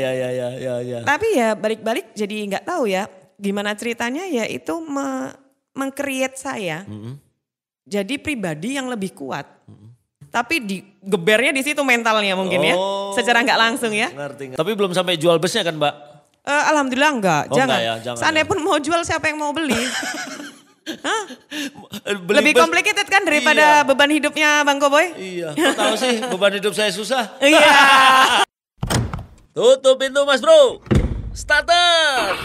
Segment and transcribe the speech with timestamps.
[0.00, 0.98] Ya ya ya ya ya.
[1.02, 3.04] Tapi ya balik-balik jadi nggak tahu ya
[3.36, 5.32] gimana ceritanya ya itu me
[5.72, 6.82] mengcreate saya
[7.82, 9.44] jadi pribadi yang lebih kuat.
[10.26, 13.10] Tapi di gebernya di situ mentalnya mungkin ya, Oh.
[13.12, 14.08] secara nggak langsung ya.
[14.08, 14.44] Ngerti.
[14.48, 14.56] ngerti.
[14.56, 15.94] Tapi belum sampai jual busnya kan Mbak?
[16.40, 17.74] Eh, Alhamdulillah enggak, Oh, jangan.
[17.74, 18.50] enggak ya, jangan Seandainya ya.
[18.50, 19.74] pun mau jual siapa yang mau beli?
[21.02, 21.22] Hah?
[22.16, 23.86] Beli Lebih bus- complicated kan daripada Iya.
[23.86, 25.06] beban hidupnya Bang Koboy?
[25.14, 27.26] Iya, kok tahu sih beban hidup saya susah.
[27.40, 27.66] Iya.
[29.50, 30.78] Tutup pintu Mas Bro.
[31.34, 32.38] Starter.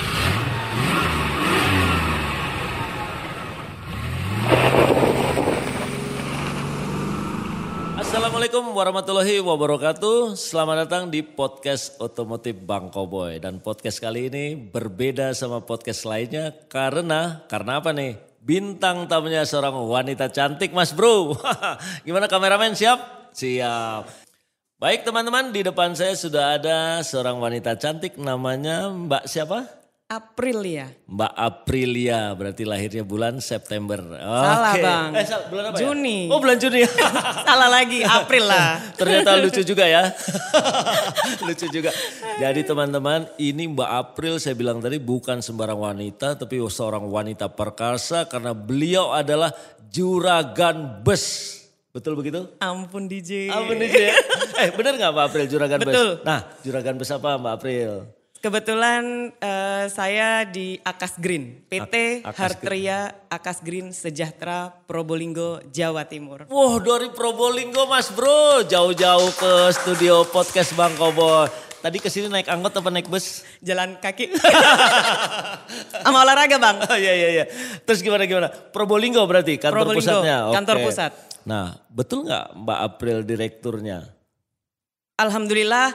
[8.02, 10.34] Assalamualaikum warahmatullahi wabarakatuh.
[10.34, 13.38] Selamat datang di podcast otomotif Bang Koboy.
[13.38, 18.18] Dan podcast kali ini berbeda sama podcast lainnya karena, karena apa nih?
[18.42, 21.38] Bintang tamunya seorang wanita cantik Mas Bro.
[22.10, 23.30] Gimana kameramen siap?
[23.30, 24.25] Siap.
[24.76, 29.64] Baik teman-teman di depan saya sudah ada seorang wanita cantik namanya Mbak siapa?
[30.12, 30.92] April ya.
[31.08, 34.04] Mbak Aprilia berarti lahirnya bulan September.
[34.04, 34.84] Salah, Oke.
[34.84, 35.10] Bang.
[35.16, 35.88] Eh, salah, bulan apa ya?
[35.88, 36.28] Juni.
[36.28, 36.84] Oh bulan Juni.
[37.48, 38.84] Salah lagi, April lah.
[39.00, 40.12] Ternyata lucu juga ya.
[41.48, 41.96] lucu juga.
[42.44, 48.28] Jadi teman-teman ini Mbak April saya bilang tadi bukan sembarang wanita tapi seorang wanita perkasa
[48.28, 49.56] karena beliau adalah
[49.88, 51.65] juragan bus.
[51.96, 52.44] Betul begitu?
[52.60, 53.48] Ampun DJ.
[53.48, 54.12] Ampun DJ.
[54.60, 56.20] eh benar nggak Mbak April juragan Betul.
[56.20, 56.28] bus?
[56.28, 57.92] Nah juragan bus apa Mbak April?
[58.36, 66.04] Kebetulan eh, saya di Akas Green, PT Ak- Akas Hartria Akas Green Sejahtera Probolinggo, Jawa
[66.04, 66.46] Timur.
[66.46, 71.48] Wah dari Probolinggo mas bro, jauh-jauh ke studio podcast Bang Koboy.
[71.86, 73.46] Tadi ke sini naik angkot apa naik bus?
[73.62, 74.34] Jalan kaki.
[76.02, 76.82] Sama olahraga bang.
[76.82, 77.46] Oh iya iya iya.
[77.86, 78.50] Terus gimana gimana?
[78.50, 80.38] Probolinggo berarti kantor Probolinggo, pusatnya.
[80.50, 80.86] kantor Oke.
[80.90, 81.12] pusat.
[81.46, 84.02] Nah betul nggak Mbak April direkturnya?
[85.22, 85.94] Alhamdulillah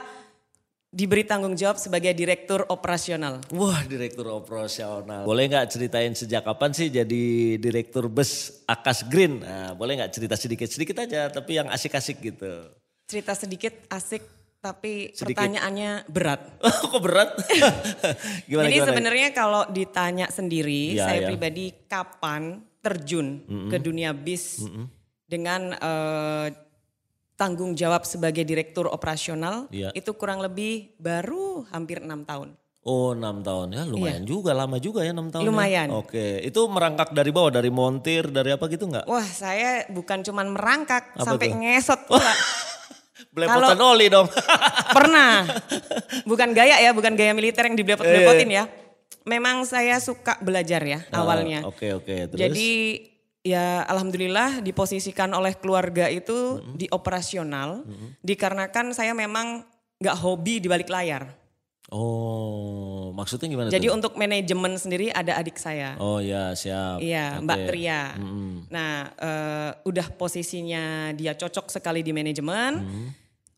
[0.95, 3.43] diberi tanggung jawab sebagai direktur operasional.
[3.51, 5.27] Wah direktur operasional.
[5.27, 7.23] Boleh nggak ceritain sejak kapan sih jadi
[7.59, 9.43] direktur bus Akas Green?
[9.43, 12.71] Nah, boleh nggak cerita sedikit-sedikit aja tapi yang asik-asik gitu.
[13.11, 14.23] Cerita sedikit asik
[14.61, 15.41] tapi Sedikit.
[15.41, 16.41] pertanyaannya berat.
[16.85, 17.33] Kok berat?
[18.49, 21.27] gimana Jadi sebenarnya kalau ditanya sendiri, Iya, saya iya.
[21.27, 23.27] pribadi kapan terjun
[23.69, 24.61] ke dunia bis
[25.25, 26.47] dengan eh,
[27.33, 29.89] tanggung jawab sebagai direktur operasional Iya.
[29.91, 32.53] itu kurang lebih baru hampir enam tahun.
[32.81, 35.41] Oh enam tahun ya lumayan juga lama juga ya enam tahun.
[35.41, 35.45] ya.
[35.45, 35.53] Iya.
[35.53, 35.87] Lumayan.
[35.93, 39.05] Oke itu merangkak dari bawah dari montir dari apa gitu nggak?
[39.05, 41.57] Wah saya bukan cuman merangkak Apa sampai tuh?
[41.61, 42.25] ngesot pula.
[43.31, 44.27] Belepotan oli dong.
[44.97, 45.47] Pernah.
[46.27, 48.63] Bukan gaya ya, bukan gaya militer yang dibelepot-belepotin ya.
[49.23, 51.63] Memang saya suka belajar ya awalnya.
[51.63, 52.39] Ah, Oke oke terus.
[52.41, 52.69] Jadi
[53.41, 57.85] ya alhamdulillah diposisikan oleh keluarga itu di operasional
[58.21, 59.65] dikarenakan saya memang
[59.97, 61.37] nggak hobi di balik layar.
[61.91, 63.95] oh maksudnya gimana Jadi tuh?
[63.99, 65.99] untuk manajemen sendiri ada adik saya.
[65.99, 67.03] Oh ya siap.
[67.03, 67.43] Iya, Oke.
[67.43, 68.01] Mbak Tria.
[68.15, 68.51] Mm-mm.
[68.71, 72.71] Nah, eh, udah posisinya dia cocok sekali di manajemen.
[72.79, 73.07] Mm.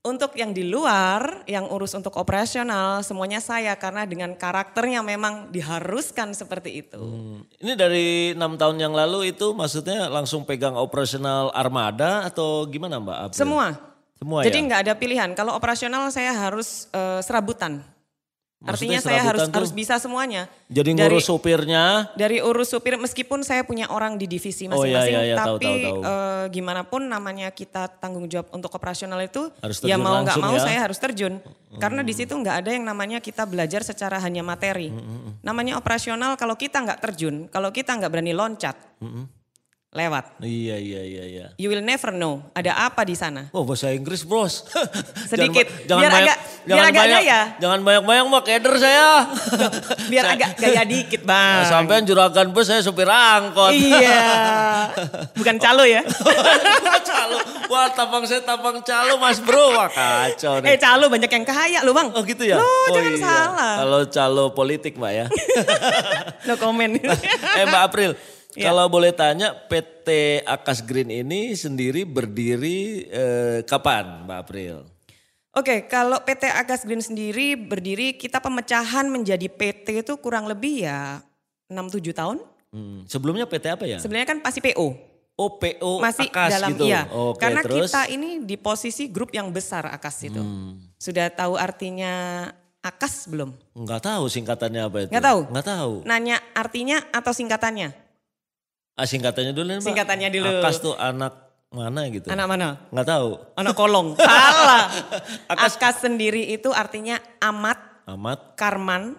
[0.03, 6.36] Untuk yang di luar, yang urus untuk operasional, semuanya saya karena dengan karakternya memang diharuskan
[6.36, 7.00] seperti itu.
[7.00, 7.47] Hmm.
[7.64, 13.18] Ini dari enam tahun yang lalu itu maksudnya langsung pegang operasional armada atau gimana Mbak?
[13.31, 13.40] April?
[13.40, 13.68] Semua.
[14.19, 14.66] Semua Jadi ya.
[14.68, 15.30] nggak ada pilihan.
[15.40, 17.93] Kalau operasional saya harus eh, serabutan.
[18.63, 20.47] Maksudnya Artinya saya harus harus bisa semuanya.
[20.72, 22.07] Jadi dari- ngurus supirnya.
[22.16, 25.56] Dari urus supir meskipun saya punya orang di divisi Oh, iya, masing-masing, iya, iya, tahu,
[25.59, 26.00] tapi tahu, tahu.
[26.00, 30.56] eh, gimana pun namanya kita tanggung jawab untuk operasional itu, Harus ya mau nggak mau
[30.56, 30.63] ya.
[30.63, 31.44] saya harus terjun.
[31.75, 34.95] Karena di situ nggak ada yang namanya kita belajar secara hanya materi.
[35.44, 38.80] Namanya operasional kalau kita nggak terjun, kalau kita nggak berani loncat,
[39.94, 40.26] lewat.
[40.40, 41.46] Iya iya iya iya.
[41.56, 43.48] You will never know ada apa di sana.
[43.50, 44.66] Oh bahasa Inggris bros.
[45.31, 45.70] Sedikit.
[45.86, 47.40] Jangan, Biar banyak, agak- biar jangan agak banyak, gaya.
[47.56, 49.09] Jangan banyak-banyak mah keder saya.
[50.12, 51.56] Biar agak gaya dikit bang.
[51.59, 53.70] Nah, sampean juragan bus saya supir angkot.
[53.72, 54.26] Iya.
[55.38, 56.02] Bukan calo ya.
[57.04, 57.38] calo.
[57.68, 59.74] Wah tampang saya tampang calo mas bro.
[59.74, 60.78] Wah kacau Eh nih.
[60.78, 62.10] calo banyak yang kaya lu bang.
[62.12, 62.58] Oh gitu ya?
[62.58, 63.74] Loh, oh, jangan salah.
[63.80, 65.25] Kalau calo politik mbak ya.
[66.44, 66.92] No comment.
[66.94, 68.12] eh Mbak April,
[68.54, 68.70] Iya.
[68.70, 74.76] kalau boleh tanya PT Akas Green ini sendiri berdiri eh, kapan Mbak April?
[75.54, 81.22] Oke, kalau PT Agas Green sendiri berdiri kita pemecahan menjadi PT itu kurang lebih ya
[81.70, 82.38] 6-7 tahun.
[82.74, 84.02] Hmm, sebelumnya PT apa ya?
[84.02, 85.14] Sebenarnya kan pasti PO.
[85.34, 86.86] OPO Masih Akas dalam gitu.
[86.90, 87.10] iya.
[87.10, 87.90] Oke, Karena terus?
[87.90, 90.42] kita ini di posisi grup yang besar Akas itu.
[90.42, 90.78] Hmm.
[90.98, 92.46] Sudah tahu artinya
[92.82, 93.54] Akas belum?
[93.78, 95.10] Nggak tahu singkatannya apa itu.
[95.14, 95.40] Nggak tahu?
[95.54, 95.94] Nggak tahu.
[96.06, 98.03] Nanya artinya atau singkatannya?
[98.94, 99.88] Ah, singkatannya dulu nih Mbak.
[99.90, 100.50] Singkatannya dulu.
[100.62, 101.34] Akas tuh anak
[101.69, 102.30] mana gitu?
[102.30, 102.68] Anak mana?
[102.94, 103.30] Nggak tahu.
[103.57, 104.07] Anak kolong.
[104.16, 104.86] Salah.
[105.51, 108.54] Akas- Akas, sendiri itu artinya amat Amat.
[108.54, 109.16] Karman,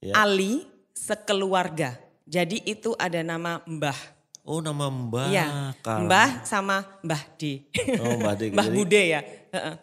[0.00, 0.12] Ya.
[0.18, 1.96] Ali, sekeluarga.
[2.26, 3.96] Jadi itu ada nama Mbah.
[4.42, 5.26] Oh nama Mbah.
[5.26, 5.46] Iya,
[5.82, 7.66] Mbah sama Mbah D.
[7.98, 8.42] Oh Mbah D.
[8.54, 9.20] Mbah Jadi Bude ya.
[9.50, 9.74] Heeh.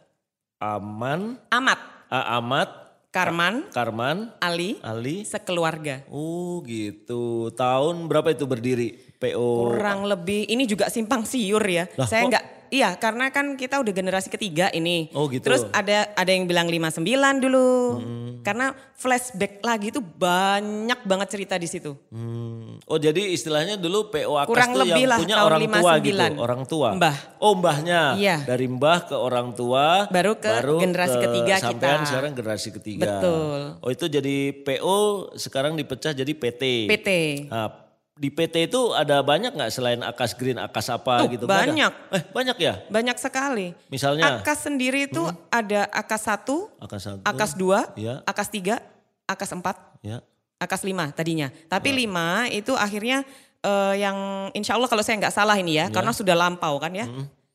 [0.58, 2.70] Aman, Amat, ah, Amat,
[3.12, 5.22] Karman, Karman, Ali, Ali.
[5.22, 6.08] sekeluarga.
[6.08, 7.52] Oh gitu.
[7.52, 9.72] Tahun berapa itu berdiri PO?
[9.72, 11.88] Kurang lebih ini juga simpang siur ya.
[11.96, 12.44] Lah, Saya enggak
[12.74, 15.14] iya karena kan kita udah generasi ketiga ini.
[15.14, 15.46] Oh, gitu.
[15.46, 17.06] Terus ada ada yang bilang 59
[17.46, 17.70] dulu.
[18.02, 18.30] Hmm.
[18.42, 21.94] Karena flashback lagi itu banyak banget cerita di situ.
[22.10, 22.82] Hmm.
[22.90, 25.92] Oh jadi istilahnya dulu PO Akas Kurang tuh lebih yang lah, punya tahun orang tua
[26.02, 26.42] gitu, 59.
[26.42, 26.88] orang tua.
[26.98, 27.18] Mbah.
[27.40, 28.02] Oh mbahnya.
[28.18, 28.38] Iya.
[28.44, 30.10] Dari mbah ke orang tua.
[30.10, 31.92] Baru ke generasi ketiga kita.
[32.04, 33.22] sekarang generasi ketiga.
[33.22, 33.60] Betul.
[33.80, 34.36] Oh itu jadi
[34.66, 35.00] PO
[35.38, 36.90] sekarang dipecah jadi PT.
[36.90, 37.10] PT.
[37.48, 37.83] Nah,
[38.14, 41.50] di PT itu ada banyak nggak selain Akas Green, Akas apa Oh, gitu?
[41.50, 41.72] Nggak ada?
[41.74, 41.94] banyak.
[42.14, 42.74] Eh banyak ya?
[42.86, 43.74] Banyak sekali.
[43.90, 47.22] Misalnya Akas sendiri itu ada Akas 1, Akas satu.
[47.26, 48.22] Akas 2, Iya.
[48.24, 48.78] Akas 3,
[49.26, 49.76] Akas 4,
[50.06, 50.22] Ya.
[50.62, 51.50] Akas 5 tadinya.
[51.66, 53.26] Tapi 5 itu akhirnya
[53.60, 54.18] eh, yang
[54.54, 57.10] insya Allah kalau saya nggak salah ini ya, karena sudah lampau kan ya.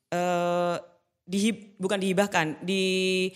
[0.09, 0.77] eh
[1.23, 3.29] dihib, bukan dihibahkan, di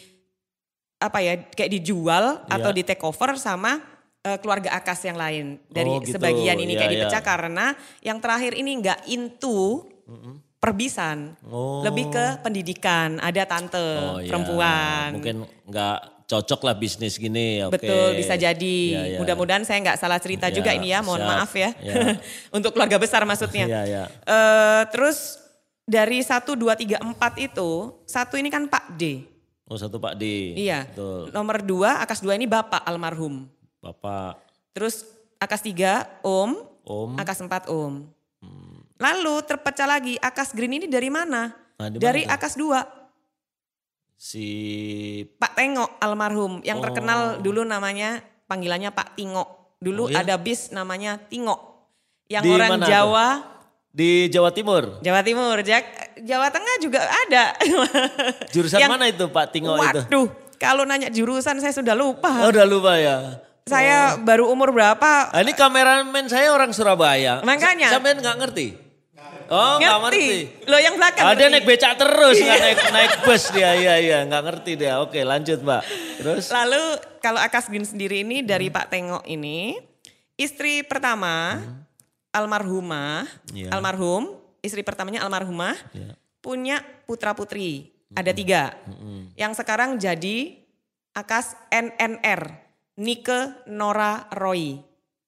[0.96, 2.76] apa ya kayak dijual atau Iya.
[2.78, 3.84] di take over sama
[4.22, 5.58] eh, keluarga Akas yang lain.
[5.66, 6.14] Dari Oh, gitu.
[6.14, 6.98] sebagian ini Iya, kayak iya.
[7.02, 7.66] dipecah karena
[8.00, 9.82] yang terakhir ini nggak into
[10.56, 11.34] perbisan.
[11.44, 11.82] Oh.
[11.82, 14.30] Lebih ke pendidikan, ada tante Oh, iya.
[14.30, 15.08] perempuan.
[15.19, 15.36] Mungkin
[15.66, 17.60] nggak cocok lah bisnis gini.
[17.62, 17.76] Oke.
[17.76, 18.78] Betul, bisa jadi.
[18.88, 19.19] Iya, iya.
[19.19, 21.28] Mudah-mudahan saya nggak salah cerita Iya, juga ini ya, mohon siap.
[21.28, 21.70] maaf ya.
[21.76, 21.94] Iya.
[22.56, 23.66] Untuk keluarga besar maksudnya.
[23.69, 24.04] Iya, iya.
[24.22, 25.42] Eh, terus
[25.82, 27.70] dari 1, 2, 3, 4 itu,
[28.06, 29.26] satu ini kan Pak D.
[29.66, 30.54] Oh satu Pak D.
[30.54, 30.86] Iya.
[30.86, 31.32] Betul.
[31.32, 33.48] Nomor dua, Akas dua ini Bapak almarhum.
[33.82, 34.38] Bapak,
[34.73, 35.02] Terus
[35.37, 36.55] Akas tiga, Om.
[36.87, 37.19] Om.
[37.19, 38.06] Akas empat, Om.
[38.96, 41.50] Lalu terpecah lagi, Akas Green ini dari mana?
[41.50, 42.31] Nah, mana dari tuh?
[42.31, 42.81] Akas dua,
[44.14, 44.46] Si
[45.34, 46.62] Pak Tengok almarhum.
[46.62, 49.75] Yang terkenal dulu namanya, panggilannya Pak Tingok.
[49.82, 50.23] Dulu Oh, iya?
[50.23, 51.58] ada bis namanya Tingok.
[52.31, 53.26] Yang Di orang mana Jawa,
[53.90, 55.02] di Jawa Timur.
[55.02, 57.44] Jawa Timur, Jak- Jawa Tengah juga ada.
[58.55, 59.82] Jurusan Yang- mana itu Pak Tingo itu?
[60.06, 62.46] Waduh, kalau nanya jurusan saya sudah lupa.
[62.46, 63.43] Oh, udah lupa ya.
[63.62, 65.31] Saya baru umur berapa?
[65.31, 67.41] Ah, ini kameramen saya orang Surabaya.
[67.43, 67.88] Makanya.
[67.88, 68.69] Sa- Sampean nggak ngerti?
[69.47, 70.29] Oh, nggak ngerti.
[70.64, 71.23] Lo yang belakang.
[71.23, 71.53] Ada ngerti.
[71.53, 74.97] naik becak terus, nggak naik naik bus dia, iya iya, nggak ngerti dia.
[74.99, 75.82] Oke, lanjut Mbak.
[76.19, 76.44] Terus?
[76.49, 76.82] Lalu
[77.20, 79.76] kalau Akas Green sendiri ini dari Pak Tengok ini,
[80.35, 81.61] istri pertama
[82.31, 83.69] almarhumah, Iya.
[83.70, 86.17] almarhum, istri pertamanya almarhumah, Iya.
[86.41, 88.73] punya putra putri, ada tiga.
[89.37, 90.58] Yang sekarang jadi
[91.12, 92.56] Akas NNR,
[92.99, 94.77] Nike Nora Roy.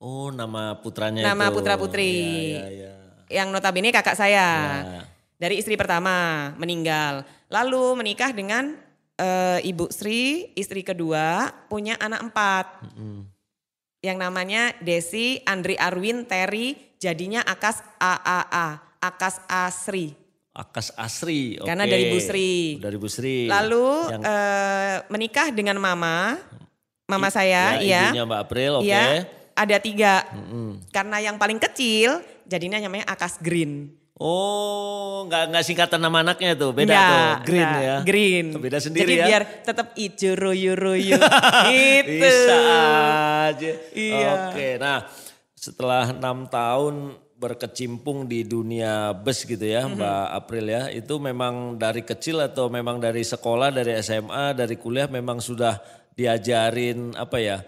[0.05, 1.55] Oh, nama putranya Nama itu.
[1.57, 2.13] putra putri.
[2.53, 2.93] Iya, iya, iya.
[3.41, 4.47] Yang notabene kakak saya.
[4.85, 5.03] Ya.
[5.41, 7.25] Dari istri pertama meninggal.
[7.49, 8.77] Lalu menikah dengan
[9.17, 12.67] eh, Ibu Sri, istri kedua, punya anak empat.
[14.05, 18.69] Yang namanya Desi, Andri Arwin, Terry, jadinya Akas AAA,
[19.01, 20.13] Akas Asri.
[20.55, 21.57] Akas Asri.
[21.59, 21.67] oke.
[21.67, 22.77] Karena dari Bu Sri.
[22.79, 23.49] Dari Bu Sri.
[23.49, 26.37] Lalu Yang, eh, menikah dengan mama,
[27.05, 28.03] mama saya, ya, iya.
[28.11, 28.87] Ibunya Mbak April, oke.
[28.89, 29.05] Iya,
[29.55, 30.15] ada tiga.
[30.91, 33.93] Karena yang paling kecil, jadinya namanya Akas Green.
[34.15, 37.45] Oh, nggak nggak singkatan nama anaknya tuh, beda Nggak, tuh.
[37.51, 37.97] Green nggak, ya.
[38.07, 38.47] Green.
[38.63, 39.27] Beda sendiri Jadi ya.
[39.27, 41.19] biar tetap ijo royo royo.
[41.67, 42.23] gitu.
[42.23, 42.57] Bisa
[43.51, 43.73] aja.
[43.91, 44.31] Iya.
[44.49, 44.99] Oke, nah
[45.59, 49.99] setelah enam tahun berkecimpung di dunia bus gitu ya Mhm.
[49.99, 50.83] Mbak April ya.
[50.89, 55.75] Itu memang dari kecil atau memang dari sekolah, dari SMA, dari kuliah memang sudah
[56.15, 57.59] diajarin apa ya.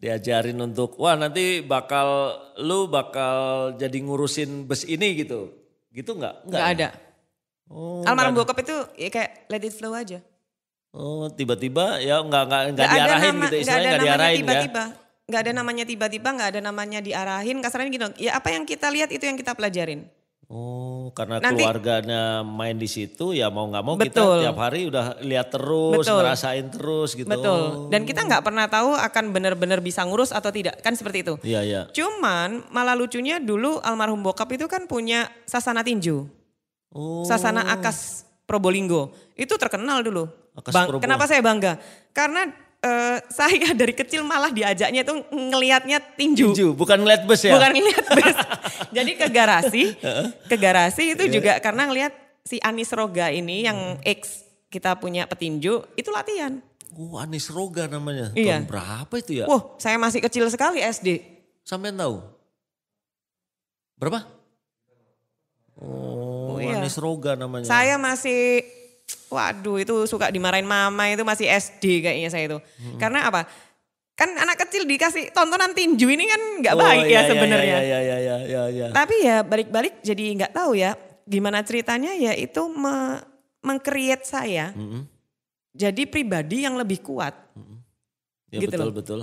[0.00, 5.52] Diajarin untuk wah nanti bakal lu bakal jadi ngurusin bus ini gitu.
[5.92, 6.48] Gitu nggak?
[6.48, 6.88] Nggak ada.
[7.70, 10.18] Oh, Almarhum bokap itu ya kayak let it flow aja.
[10.90, 14.40] Oh, tiba-tiba ya nggak nggak nggak diarahin nama- gitu nggak istilahnya nggak diarahin ya.
[14.42, 14.84] tiba-tiba.
[15.30, 17.56] Nggak ada namanya tiba-tiba, nggak ada namanya diarahin.
[17.62, 20.10] Kasarnya gitu, ya apa yang kita lihat itu yang kita pelajarin.
[20.50, 24.42] Oh, karena Nanti- keluarganya main di situ ya mau nggak mau Betul.
[24.42, 26.18] kita tiap hari udah lihat terus, Betul.
[26.18, 27.30] ngerasain terus gitu.
[27.30, 27.86] Betul.
[27.86, 30.82] Dan kita nggak pernah tahu akan benar-benar bisa ngurus atau tidak.
[30.82, 31.38] Kan seperti itu.
[31.46, 31.82] Iya, iya.
[31.94, 36.26] Cuman malah lucunya dulu almarhum bokap itu kan punya sasana tinju.
[36.90, 37.22] Oh.
[37.22, 39.14] Sasana Akas Probolinggo.
[39.38, 40.26] Itu terkenal dulu.
[40.58, 40.98] Akas Bang- Probo.
[40.98, 41.78] kenapa saya bangga?
[42.10, 42.50] Karena
[42.80, 46.52] eh, saya dari kecil malah diajaknya itu ngelihatnya tinju.
[46.52, 47.52] Tinju, bukan ngeliat bus ya?
[47.52, 48.36] Bukan ngelihat bus.
[48.96, 49.84] Jadi ke garasi,
[50.46, 51.14] ke garasi Iya.
[51.14, 56.58] itu juga karena ngelihat si Anis Roga ini yang ex kita punya petinju itu latihan.
[56.90, 58.34] Oh, Anis Roga namanya.
[58.34, 58.58] Iya.
[58.58, 59.46] Tahun berapa itu ya?
[59.46, 61.22] Wah, saya masih kecil sekali SD.
[61.62, 62.18] Sampai tahu?
[63.94, 64.26] Berapa?
[65.80, 66.82] Oh, Oh, iya.
[66.82, 67.64] Anis Roga namanya.
[67.64, 68.66] Saya masih,
[69.30, 72.58] waduh itu suka dimarahin mama itu masih SD kayaknya saya itu.
[72.58, 72.98] Hmm.
[72.98, 73.46] Karena apa?
[74.20, 77.76] kan anak kecil dikasih tontonan tinju ini kan nggak Oh, baik iya, ya iya, sebenarnya.
[77.80, 78.86] Iya, iya, iya, iya, iya.
[78.92, 80.92] Tapi ya balik-balik jadi nggak tahu ya
[81.24, 83.16] gimana ceritanya ya itu me
[83.64, 85.08] mengcreate saya Mm-mm.
[85.72, 87.32] jadi pribadi yang lebih kuat.
[88.52, 88.92] Ya, gitu betul, loh.
[88.92, 89.20] betul.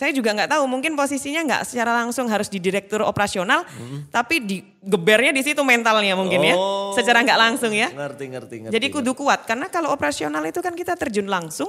[0.00, 3.68] Saya juga nggak tahu mungkin posisinya nggak secara langsung harus di direktur operasional,
[4.08, 6.96] tapi di gebernya di situ mentalnya mungkin ya, Oh.
[6.96, 7.92] secara nggak langsung ya.
[7.92, 8.72] Ngerti, ngerti, ngerti.
[8.80, 11.68] Jadi kudu kuat karena kalau operasional itu kan kita terjun langsung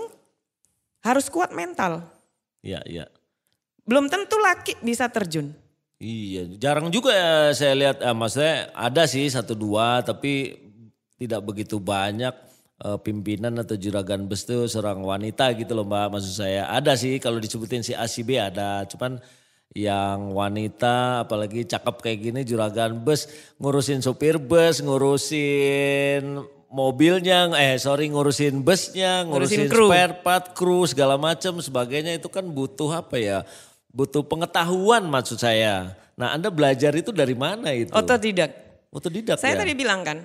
[1.04, 2.08] harus kuat mental.
[2.64, 3.12] Iya, iya.
[3.84, 5.52] Belum tentu laki bisa terjun.
[6.00, 10.56] Iya, jarang juga ya saya lihat, eh, maksudnya ada sih satu dua, tapi
[11.20, 12.32] tidak begitu banyak
[12.82, 16.18] eh, pimpinan atau juragan bus itu seorang wanita gitu loh mbak.
[16.18, 19.22] Maksud saya ada sih kalau disebutin si A si B ada, cuman
[19.72, 28.08] yang wanita apalagi cakep kayak gini juragan bus ngurusin sopir bus, ngurusin mobilnya, eh sorry
[28.08, 29.88] ngurusin busnya, ngurusin, Ngurusin kru.
[29.92, 33.44] spare part, kru segala macam sebagainya itu kan butuh apa ya?
[33.92, 36.00] Butuh pengetahuan maksud saya.
[36.16, 37.92] Nah Anda belajar itu dari mana itu?
[37.92, 38.52] Otodidak.
[38.92, 39.68] Otodidak Saya ya?
[39.68, 40.24] tadi bilang kan,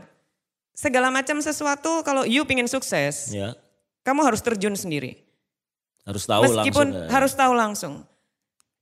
[0.77, 3.57] segala macam sesuatu kalau you pingin sukses, Ya,
[4.05, 5.25] kamu harus terjun sendiri.
[6.07, 7.03] harus tahu Meskipun langsung.
[7.03, 7.09] ya.
[7.11, 7.95] harus tahu langsung.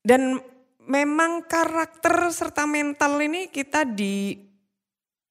[0.05, 0.37] Dan
[0.85, 4.37] memang karakter serta mental ini kita di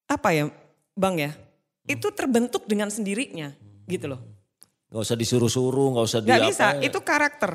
[0.09, 0.49] apa ya,
[0.97, 1.29] Bang ya?
[1.85, 3.53] Itu terbentuk dengan sendirinya,
[3.85, 4.21] gitu loh.
[4.89, 6.87] Gak usah disuruh-suruh, gak usah Gak di bisa, apa ya.
[6.89, 7.51] itu karakter.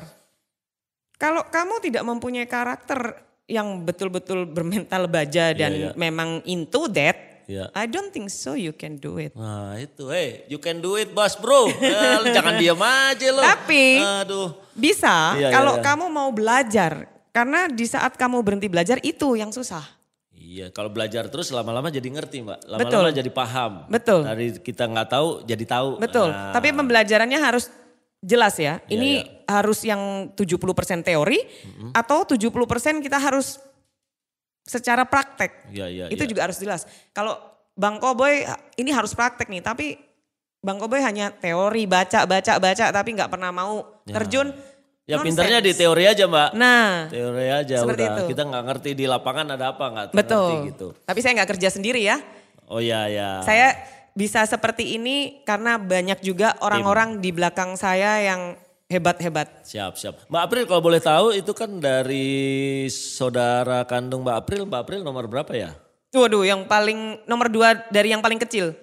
[1.19, 5.91] Kalau kamu tidak mempunyai karakter yang betul-betul bermental baja dan iya.
[5.99, 7.65] memang into that, Iya.
[7.73, 9.33] I don't think so you can do it.
[9.33, 11.65] Nah itu, hey you can do it bos bro.
[11.81, 13.41] Eh, jangan diam aja lo.
[13.41, 14.53] Tapi- Aduh.
[14.77, 15.83] Bisa Iya, iya, kalau iya.
[15.83, 17.09] kamu mau belajar.
[17.33, 19.81] Karena di saat kamu berhenti belajar itu yang susah.
[20.29, 22.69] Iya kalau belajar terus lama-lama jadi ngerti mbak.
[22.69, 23.17] Lama-lama Betul.
[23.17, 23.71] jadi paham.
[23.89, 24.21] Betul.
[24.25, 25.89] Dari kita nggak tahu jadi tahu.
[25.97, 26.29] Betul.
[26.29, 27.69] Nah, Tapi pembelajarannya harus
[28.19, 28.77] jelas ya.
[28.85, 29.23] Iya, Ini iya.
[29.49, 31.39] harus yang 70% teori
[31.93, 33.57] atau 70% kita harus
[34.69, 35.73] secara praktek.
[35.73, 36.29] Iya, iya, itu iya.
[36.29, 36.85] juga harus jelas.
[37.09, 37.33] Kalau
[37.73, 38.45] Bang Koboy
[38.77, 39.97] ini harus praktek nih, tapi
[40.61, 44.53] Bang Koboy hanya teori baca baca baca tapi nggak pernah mau terjun.
[45.09, 45.41] Ya nonsense.
[45.41, 46.49] pinternya di teori aja mbak.
[46.53, 48.13] Nah, Teori aja Seperti udah.
[48.13, 48.23] itu.
[48.29, 50.51] Kita nggak ngerti di lapangan ada apa nggak ngerti betul.
[50.69, 50.87] gitu.
[51.01, 52.21] Tapi saya nggak kerja sendiri ya.
[52.69, 53.41] Oh iya ya.
[53.41, 53.73] Saya
[54.13, 58.53] bisa seperti ini karena banyak juga orang-orang di belakang saya yang
[58.89, 59.61] hebat-hebat.
[59.61, 60.25] Siap, siap.
[60.27, 64.61] Mbak April kalau boleh tahu itu kan dari saudara kandung Mbak April.
[64.65, 65.77] Mbak April nomor berapa ya?
[66.09, 68.73] Waduh, yang paling nomor dua dari yang paling kecil.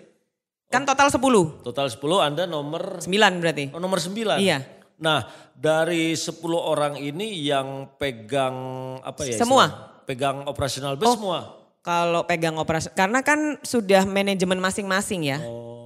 [0.70, 1.18] Kan total 10.
[1.66, 3.74] Total 10 Anda nomor 9 berarti.
[3.74, 4.38] oh, nomor 9.
[4.38, 4.62] Iya.
[5.02, 8.54] Nah, dari 10 orang ini yang pegang
[9.02, 9.34] apa ya?
[9.34, 9.66] Semua?
[9.66, 9.94] istilahnya?
[10.06, 11.38] Pegang operasional bus semua.
[11.82, 15.38] Kalau pegang operasi, karena kan sudah manajemen masing-masing ya.
[15.42, 15.85] Oh,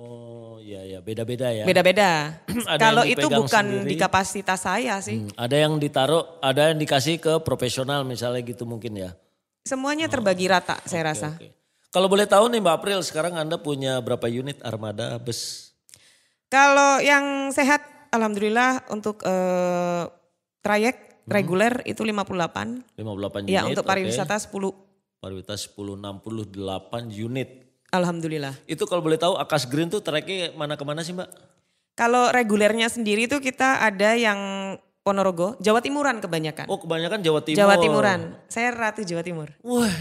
[0.71, 1.67] iya iya, beda-beda ya.
[1.67, 2.39] Beda-beda.
[2.83, 3.91] Kalau itu bukan sendiri.
[3.91, 5.27] di kapasitas saya sih.
[5.27, 9.11] Hmm, Ada yang ditaruh, ada yang dikasih ke profesional misalnya gitu mungkin ya.
[9.67, 11.35] Semuanya terbagi rata saya rasa.
[11.35, 11.51] Oke.
[11.91, 15.75] Kalau boleh tahu nih Mbak April, sekarang Anda punya berapa unit armada bus?
[16.47, 20.07] Kalau yang sehat, alhamdulillah untuk eh,
[20.63, 21.37] trayek Hmm.
[21.37, 22.83] reguler itu 58.
[22.99, 23.55] 58 unit.
[23.55, 24.75] Ya untuk pariwisata 10.
[25.21, 27.70] Pariwisata 10, 68 unit.
[27.91, 28.55] Alhamdulillah.
[28.71, 31.29] Itu kalau boleh tahu Akas Green tuh tracknya mana ke mana sih Mbak?
[31.99, 34.39] Kalau regulernya sendiri itu kita ada yang
[35.01, 36.71] Ponorogo, Jawa Timuran kebanyakan.
[36.71, 37.59] Oh kebanyakan Jawa Timur.
[37.59, 38.21] Jawa Timuran.
[38.47, 39.49] Saya Ratu Jawa Timur.
[39.67, 39.97] Wah,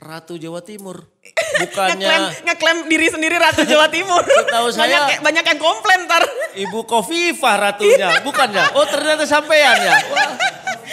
[0.00, 1.04] Ratu Jawa Timur.
[1.60, 4.22] Ngeklaim, Bukannya ngeklaim diri sendiri Ratu Jawa Timur.
[4.24, 6.24] Setahu saya- banyak, banyak yang komplain ntar.
[6.56, 8.74] Ibu Kofifah ratunya, bukannya?
[8.74, 9.94] Oh ternyata sampean ya.
[10.08, 10.30] Wah.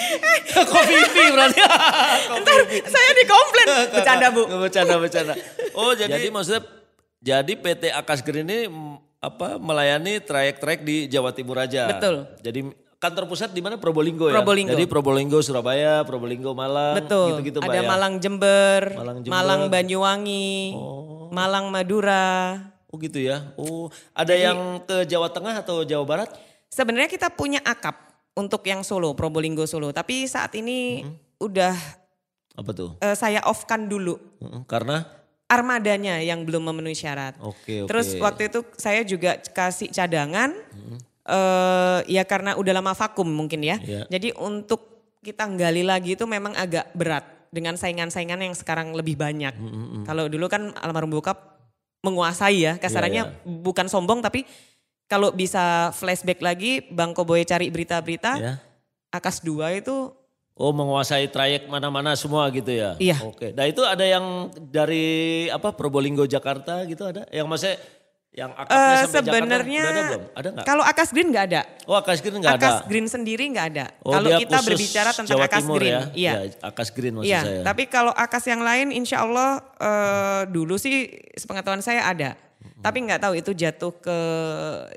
[0.71, 1.61] Kofifi berarti.
[2.41, 3.67] Ntar saya dikomplain.
[3.93, 4.41] Bercanda bu.
[4.63, 5.33] Bercanda, bercanda.
[5.73, 6.61] Oh jadi, maksudnya
[7.21, 8.69] jadi PT Akas Green ini
[9.17, 11.89] apa melayani trayek-trayek di Jawa Timur aja.
[11.89, 12.29] Betul.
[12.41, 12.59] Jadi
[12.97, 14.41] kantor pusat di mana Probolinggo ya?
[14.41, 14.73] Probolinggo.
[14.73, 17.37] Jadi Probolinggo Surabaya, Probolinggo Malang, Betul.
[17.37, 17.89] gitu-gitu Mbak ada ya?
[17.89, 19.73] Malang Jember, Malang Malang, Jember.
[19.73, 20.49] Banyuwangi,
[21.33, 22.27] Malang Madura.
[22.87, 23.51] Oh gitu ya.
[23.59, 26.29] Oh, ada yang ke Jawa Tengah atau Jawa Barat?
[26.71, 28.06] Sebenarnya kita punya akap
[28.37, 29.89] untuk yang Solo, Probolinggo Solo.
[29.89, 31.01] Tapi saat ini
[31.41, 31.73] udah
[32.53, 32.93] Apa tuh?
[33.01, 35.01] eh, saya off-kan dulu Heeh, Karena
[35.49, 37.39] armadanya yang belum memenuhi syarat.
[37.41, 37.89] Oke, oke.
[37.89, 40.51] Terus waktu itu saya juga kasih cadangan,
[41.27, 43.79] eh ya karena udah lama vakum mungkin ya.
[43.79, 44.03] Iya.
[44.11, 49.55] Jadi untuk kita gali lagi itu memang agak berat dengan saingan-saingan yang sekarang lebih banyak.
[50.03, 51.57] Kalau dulu kan almarhum bokap
[52.03, 54.43] menguasai ya, kasarannya Iya, bukan sombong tapi
[55.07, 58.53] kalau bisa flashback lagi, Bang Koboy cari berita-berita, ya.
[59.07, 60.11] Akas 2 itu
[60.53, 62.97] Oh menguasai trayek mana-mana semua gitu ya?
[62.97, 63.21] Iya.
[63.21, 63.53] Oke.
[63.53, 65.05] Nah itu ada yang dari
[65.47, 67.29] apa Probolinggo Jakarta gitu ada?
[67.29, 67.77] Yang maksudnya
[68.33, 70.23] Yang akapnya Eh, sampai sebenarnya Jakarta udah ada belum?
[70.33, 70.65] Ada nggak?
[70.65, 71.61] kalau Akas Green nggak ada.
[71.85, 72.57] Oh Akas Green nggak ada.
[72.59, 73.85] Akas Green sendiri nggak ada.
[74.01, 76.01] Oh, kalau kita berbicara tentang Jawa Akas Timur Green, ya?
[76.13, 76.33] iya.
[76.33, 77.61] Ya, Akas Green maksud Iya, saya.
[77.61, 82.33] tapi kalau akas yang lain insya Allah eh, dulu sih sepengetahuan saya ada.
[82.77, 84.19] Tapi nggak tahu itu jatuh ke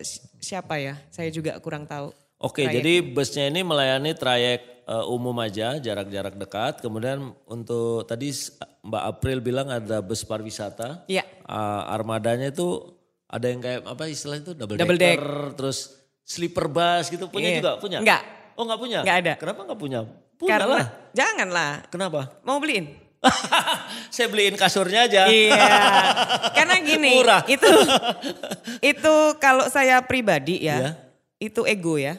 [0.00, 2.12] si- siapa ya, saya juga kurang tahu.
[2.38, 2.74] Oke, Trayek.
[2.74, 6.80] jadi busnya ini melayani trayek eh, umum aja, jarak-jarak dekat.
[6.80, 8.32] Kemudian untuk tadi
[8.80, 11.04] Mbak April bilang ada bus pariwisata.
[11.06, 11.22] Iya.
[11.44, 15.24] Ah, armadanya itu ada yang kayak apa istilahnya itu double, Double decker,
[15.54, 15.78] terus
[16.22, 17.28] sleeper bus gitu.
[17.28, 17.58] Punya Iya.
[17.58, 17.72] juga?
[17.76, 17.98] Punya?
[18.00, 18.22] Enggak.
[18.56, 18.98] Oh nggak punya?
[19.04, 19.32] Nggak ada.
[19.36, 20.00] Kenapa nggak punya?
[20.34, 20.86] Punya Karena lah.
[21.12, 22.20] janganlah, Kenapa?
[22.40, 22.88] mau beliin.
[24.14, 25.28] Saya beliin kasurnya aja.
[25.28, 25.76] Iya.
[26.56, 27.44] Karena gini, Murah.
[27.44, 27.68] itu
[28.96, 30.90] itu kalau saya pribadi ya, Iya.
[31.40, 32.16] itu ego ya.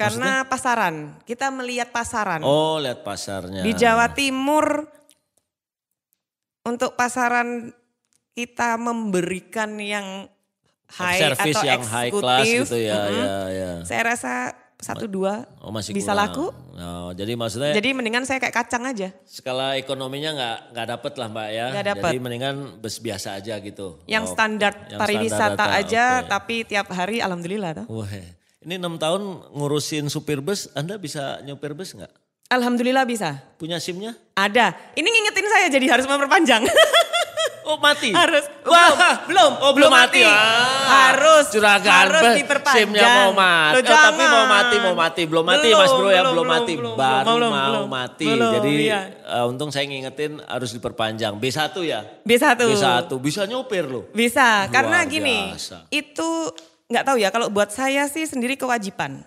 [0.00, 2.40] Karena pasaran, kita melihat pasaran.
[2.40, 3.60] Oh lihat pasarnya.
[3.60, 4.88] Di Jawa Timur
[6.64, 7.68] untuk pasaran
[8.32, 10.24] kita memberikan yang
[10.88, 13.72] high Service atau yang high class gitu ya, mm-mm, ya, ya.
[13.84, 16.20] Saya rasa satu dua Oh masih bisa kurang.
[16.26, 16.46] laku.
[16.74, 19.12] Oh, jadi maksudnya Jadi mendingan saya kayak kacang aja.
[19.22, 21.66] skala ekonominya nggak nggak dapet lah mbak ya.
[21.70, 22.10] Nggak dapet.
[22.10, 24.00] Jadi mendingan bus biasa aja gitu.
[24.04, 26.28] Yang Oh, standar yang pariwisata standar aja, oke.
[26.28, 27.84] tapi tiap hari alhamdulillah.
[27.84, 27.86] Toh.
[27.92, 28.08] Wah,
[28.58, 29.22] ini enam tahun
[29.52, 32.10] ngurusin supir bus, Anda bisa nyupir bus nggak?
[32.50, 33.38] Alhamdulillah bisa.
[33.54, 34.16] Punya SIM-nya?
[34.34, 34.74] Ada.
[34.92, 36.66] Ini ngingetin saya jadi harus memperpanjang.
[37.70, 38.10] Oh mati?
[38.10, 38.42] harus.
[38.66, 40.26] Wah, belum, Oh belum mati.
[40.26, 41.54] Ah, harus.
[41.54, 42.82] Juragan harus diperpanjang.
[42.82, 43.74] SIM-nya mau mati.
[43.78, 45.22] Loh, Oh, tapi mau mati, mau mati.
[45.22, 46.72] Belum mati mas bro ya, belum, mati.
[46.74, 47.86] belum, Baru belum, mau belum.
[47.86, 48.26] mati.
[48.26, 49.00] Belum, Jadi iya.
[49.06, 51.36] eh, untung saya ngingetin harus diperpanjang.
[51.36, 52.00] B1 ya?
[52.20, 52.58] B1.
[52.58, 52.82] B1,
[53.16, 54.04] bisa nyupir loh.
[54.10, 55.86] Bisa, Luar karena gini, biasa.
[55.88, 56.28] itu
[56.86, 59.22] nggak tahu ya kalau buat saya sih sendiri kewajiban.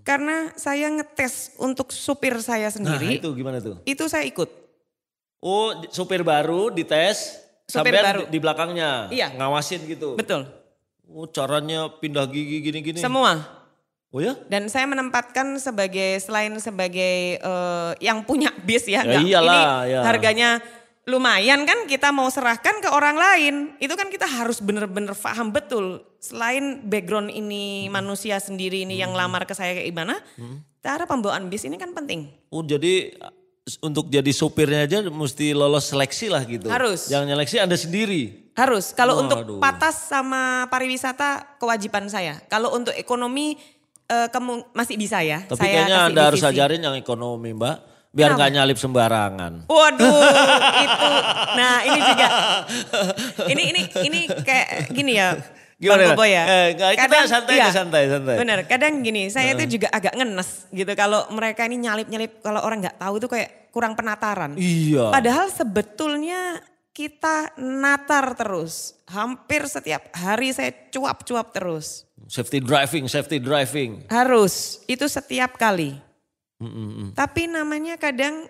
[0.00, 3.80] Karena saya ngetes untuk supir saya Nah sendiri, itu gimana tuh?
[3.84, 4.48] itu saya ikut.
[5.38, 8.22] Oh supir baru dites, Supir sampean baru.
[8.26, 9.30] di, belakangnya Iya.
[9.32, 10.14] ngawasin gitu.
[10.14, 10.50] Betul.
[11.06, 12.98] Oh caranya pindah gigi gini-gini.
[12.98, 13.38] Semua.
[14.10, 14.34] Oh ya?
[14.44, 19.92] Dan saya menempatkan sebagai selain sebagai eh, yang punya bis ya, Ya nggak- iyalah, ini
[19.92, 20.00] ya.
[20.02, 20.50] harganya
[21.04, 23.54] lumayan kan kita mau serahkan ke orang lain.
[23.78, 26.02] Itu kan kita harus bener-bener paham betul.
[26.18, 27.96] Selain background ini Hmm.
[27.96, 30.14] manusia sendiri ini yang lamar ke saya kayak gimana,
[30.78, 32.30] cara pembawaan bis ini kan penting.
[32.48, 33.14] Oh jadi
[33.78, 36.66] untuk jadi supirnya aja mesti lolos seleksi lah gitu.
[36.66, 37.06] Harus.
[37.12, 38.50] Yang nyeleksi Anda sendiri.
[38.56, 38.90] Harus.
[38.96, 39.22] Kalau Waduh.
[39.22, 42.40] untuk patas sama pariwisata kewajiban saya.
[42.48, 43.54] Kalau untuk ekonomi
[44.10, 45.46] eh, kemu- masih bisa ya.
[45.46, 47.76] Tapi saya kayaknya Anda harus ajarin yang ekonomi mbak.
[48.10, 49.70] Biar nggak nyalip sembarangan.
[49.70, 50.18] Waduh,
[50.82, 51.10] itu.
[51.54, 52.28] Nah, ini juga.
[53.46, 55.38] Ini ini ini kayak gini ya.
[55.80, 56.12] Gimana?
[56.12, 56.44] Bang Bobo ya.
[56.44, 58.36] Eh, kita santai aja, santai, santai.
[58.36, 62.84] Bener, kadang gini, saya itu juga agak ngenes gitu kalau mereka ini nyalip-nyalip kalau orang
[62.84, 64.60] nggak tahu itu kayak kurang penataran.
[64.60, 65.08] Iya.
[65.08, 66.60] Padahal sebetulnya
[66.92, 68.92] kita natar terus.
[69.08, 72.04] Hampir setiap hari saya cuap-cuap terus.
[72.28, 74.04] Safety driving, safety driving.
[74.12, 75.96] Harus, itu setiap kali.
[76.60, 77.08] Mm, mm.
[77.16, 78.44] Tapi namanya kadang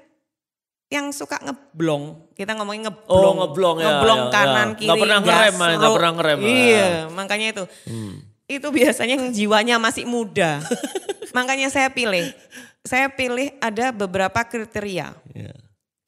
[0.91, 2.19] yang suka ngeblong.
[2.35, 3.07] Kita ngomongin ngeblong.
[3.31, 4.75] Oh, ngeblong ya, Ngeblong ya, kanan ya.
[4.75, 4.87] kiri.
[4.91, 6.39] Nggak pernah ngerem, nggak pernah ngerem.
[6.43, 7.65] Iya, makanya itu.
[7.87, 8.15] Hmm.
[8.51, 10.59] Itu biasanya yang jiwanya masih muda.
[11.37, 12.35] makanya saya pilih.
[12.83, 15.15] Saya pilih ada beberapa kriteria.
[15.31, 15.55] Iya.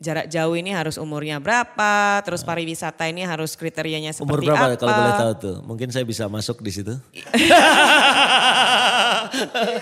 [0.02, 1.94] Jarak jauh ini harus umurnya berapa,
[2.26, 4.18] terus pariwisata ini harus kriterianya Ah.
[4.18, 4.74] Umur seperti berapa apa.
[4.74, 5.56] kalau boleh tahu tuh?
[5.62, 6.90] Mungkin saya bisa masuk di situ.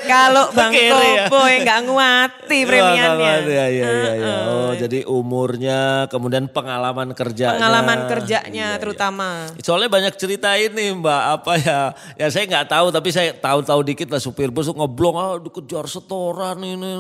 [0.07, 1.27] Kalau Bang ya.
[1.27, 3.35] Koboy nggak nguati premiannya.
[3.45, 4.15] Iya, iya, iya, iya.
[4.17, 4.43] Heeh.
[4.51, 7.59] Oh, jadi umurnya, kemudian pengalaman kerjanya.
[7.59, 8.81] Pengalaman kerjanya Iya, iya.
[8.81, 9.51] terutama.
[9.61, 11.79] Soalnya banyak cerita ini mbak, apa ya,
[12.17, 16.59] ya saya nggak tahu tapi saya tahu-tahu dikit lah supir bus ngeblong, ah dikejar setoran
[16.63, 16.91] ini,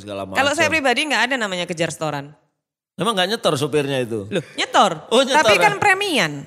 [0.00, 0.38] segala macam.
[0.38, 2.32] Kalau saya pribadi nggak ada namanya kejar setoran.
[2.94, 4.30] Emang nggak nyetor supirnya itu?
[4.30, 5.10] Loh, nyetor.
[5.10, 5.62] Oh, nyetor Tapi ya?
[5.66, 6.46] kan premian.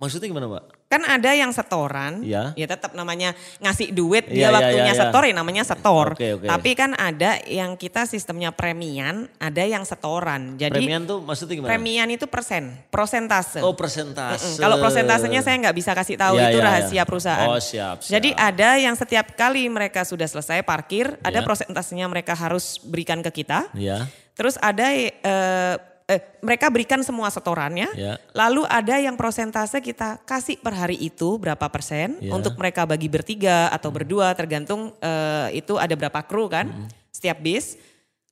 [0.00, 0.79] Maksudnya gimana mbak?
[0.90, 2.50] Kan ada yang setoran, Iya.
[2.58, 3.30] ya tetap namanya
[3.62, 5.02] ngasih duit, Iya, dia iya, waktunya iya, iya.
[5.06, 6.06] setor ya namanya setor.
[6.18, 6.46] Oke, oke.
[6.50, 10.58] Tapi kan ada yang kita sistemnya premian, ada yang setoran.
[10.58, 11.70] Jadi Premian tuh maksudnya gimana?
[11.70, 13.62] premian itu persen, prosentase.
[13.62, 14.58] Oh persentase.
[14.58, 14.66] Mm-mm.
[14.66, 17.02] Kalau prosentasenya saya nggak bisa kasih tahu, Iya, itu iya, rahasia iya.
[17.06, 17.48] perusahaan.
[17.54, 18.10] Oh, siap, siap.
[18.18, 21.46] Jadi ada yang setiap kali mereka sudah selesai parkir, ada Iya.
[21.46, 23.70] prosentasenya mereka harus berikan ke kita.
[23.78, 24.10] Iya.
[24.34, 25.74] Terus ada eh,
[26.10, 27.86] eh, mereka berikan semua setorannya.
[27.94, 28.18] Ya.
[28.34, 32.34] Lalu ada yang prosentase kita kasih per hari itu berapa persen Ya.
[32.34, 36.66] untuk mereka bagi bertiga atau berdua tergantung eh, itu ada berapa kru kan
[37.14, 37.78] setiap bis.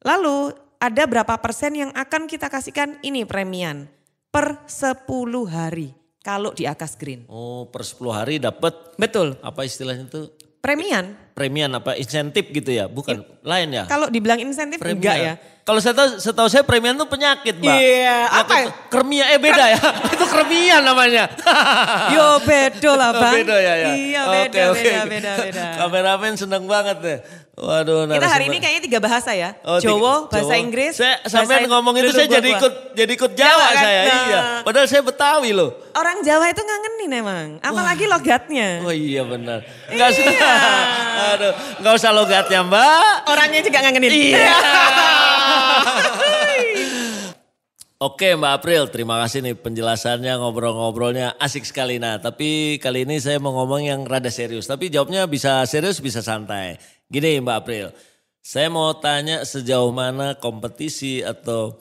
[0.02, 3.86] Lalu ada berapa persen yang akan kita kasihkan ini premian
[4.30, 5.06] per 10
[5.46, 7.22] hari kalau di Akas Green.
[7.30, 9.38] Oh per 10 hari dapat Betul.
[9.40, 10.34] apa istilahnya tuh?
[10.58, 11.14] premian.
[11.38, 12.90] Premian apa insentif gitu ya?
[12.90, 13.86] Bukan lain ya?
[13.86, 14.98] Kalau dibilang insentif Premian.
[14.98, 15.34] enggak ya.
[15.68, 17.76] Kalau saya tahu, setahu saya premian itu penyakit, Mbak.
[17.76, 18.66] Iya, Penyakit apa ya?
[18.88, 19.80] Kremia, eh beda ya.
[20.16, 21.24] itu kremia namanya.
[22.16, 23.34] Yo bedo lah bang.
[23.44, 23.88] beda ya ya.
[23.92, 24.80] Iya beda, oke.
[24.80, 25.64] beda, beda, beda.
[25.84, 27.18] Kameramen seneng banget deh.
[27.58, 29.50] Waduh, Kita hari ini kayaknya tiga bahasa ya.
[29.66, 30.62] Oh, tiga- bahasa Jawa.
[30.62, 30.94] Inggris.
[30.94, 33.82] Saya sampai ngomong itu saya jadi ikut jadi ikut Jawa Jawa kan?
[33.82, 34.00] saya.
[34.00, 34.14] Nah.
[34.24, 34.40] Iya.
[34.62, 35.70] Padahal saya Betawi loh.
[35.92, 37.46] Orang Jawa itu ngangenin emang.
[37.60, 38.80] Apalagi logatnya.
[38.86, 39.66] Oh iya benar.
[39.90, 40.24] Enggak usah.
[41.34, 41.52] Aduh,
[41.82, 43.12] enggak usah logatnya, Mbak.
[43.26, 44.10] Orangnya juga ngangenin.
[44.16, 44.54] Iya.
[47.98, 51.98] Oke Mbak April, terima kasih nih penjelasannya, ngobrol-ngobrolnya asik sekali.
[51.98, 54.70] Nah tapi kali ini saya mau ngomong yang rada serius.
[54.70, 56.78] Tapi jawabnya bisa serius, bisa santai.
[57.10, 57.90] Gini Mbak April,
[58.38, 61.74] saya mau tanya sejauh mana kompetisi atau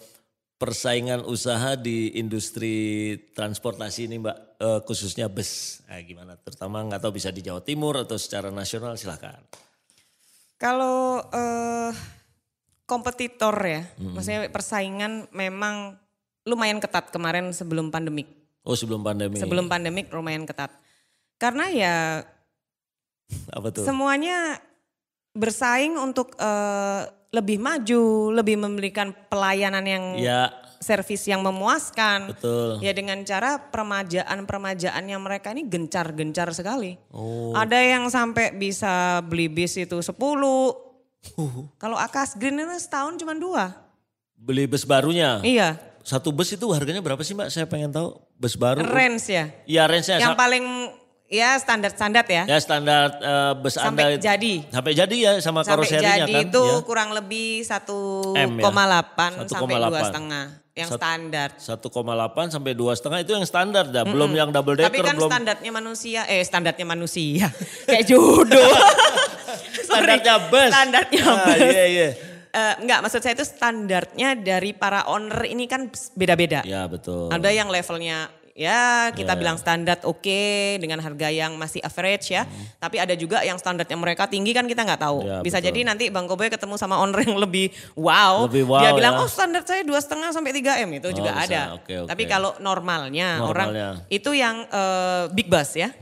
[0.58, 5.86] persaingan usaha di industri transportasi ini Mbak, eh, khususnya bus.
[5.86, 6.34] Nah, gimana?
[6.42, 9.38] Terutama nggak tahu bisa di Jawa Timur atau secara nasional silahkan.
[10.58, 11.94] Kalau eh,
[12.90, 16.07] kompetitor ya, maksudnya persaingan memang
[16.48, 18.32] lumayan ketat kemarin sebelum pandemik.
[18.64, 19.36] Oh sebelum pandemi.
[19.36, 20.72] Sebelum pandemik lumayan ketat.
[21.36, 21.96] Karena ya
[23.52, 23.84] Apa tuh?
[23.84, 24.64] semuanya
[25.36, 27.04] bersaing untuk eh,
[27.36, 32.32] lebih maju, lebih memberikan pelayanan yang Ya servis yang memuaskan.
[32.38, 32.78] betul.
[32.86, 36.96] Ya dengan cara permajaan-permajaannya mereka ini gencar-gencar sekali.
[37.10, 37.54] Oh.
[37.58, 40.14] Ada yang sampai bisa beli bis itu 10.
[41.82, 43.74] Kalau Akas Green itu setahun cuma dua.
[44.38, 45.42] Beli bus barunya.
[45.42, 45.76] Iya,
[46.08, 47.52] Satu bus itu harganya berapa sih mbak?
[47.52, 48.16] Saya pengen tahu.
[48.34, 48.80] Bus baru.
[48.80, 49.52] range ya.
[49.68, 50.24] Iya range-nya.
[50.24, 50.66] Yang paling
[51.28, 52.48] ya standar-standar ya.
[52.48, 54.24] ya standar eh, bus Sampai Anda.
[54.24, 54.54] jadi.
[54.72, 56.44] Sampai jadi ya sama Sampai karoserinya jadi kan.
[56.48, 56.80] itu ya.
[56.82, 58.72] kurang lebih 1,8 M ya?
[59.46, 59.92] sampai 1,8.
[59.92, 61.50] dua setengah yang Sat- standar.
[61.58, 64.08] 1,8 sampai dua setengah itu yang standar dah.
[64.08, 64.88] Belum yang double decker.
[64.88, 67.52] Tapi kan belum standarnya manusia, eh standarnya manusia.
[67.90, 68.72] Kayak jodoh.
[69.88, 70.70] Standarnya bus.
[70.70, 71.60] Standarnya Ah, bus.
[71.66, 72.08] Iya iya.
[72.58, 76.66] Eh, enggak, maksud saya itu standarnya dari para owner ini kan beda-beda.
[76.66, 77.30] Ya betul.
[77.30, 79.38] Ada yang levelnya ya kita Ya.
[79.38, 80.42] bilang standar oke
[80.82, 82.50] dengan harga yang masih average ya.
[82.76, 85.22] Tapi ada juga yang standarnya mereka tinggi kan kita nggak tahu.
[85.22, 85.30] Hmm.
[85.30, 85.68] Ya, Bisa betul.
[85.70, 88.50] jadi nanti Bang Koboy ketemu sama owner yang lebih wow.
[88.50, 89.22] Lebih wow Dia bilang ya.
[89.22, 91.46] oh standar saya dua setengah sampai 3 m itu Oh, juga bisa.
[91.46, 91.62] ada.
[91.78, 92.10] Oke, oke.
[92.10, 93.90] Tapi kalau normalnya, orang Normalnya.
[94.10, 95.94] itu yang eh, big bus ya.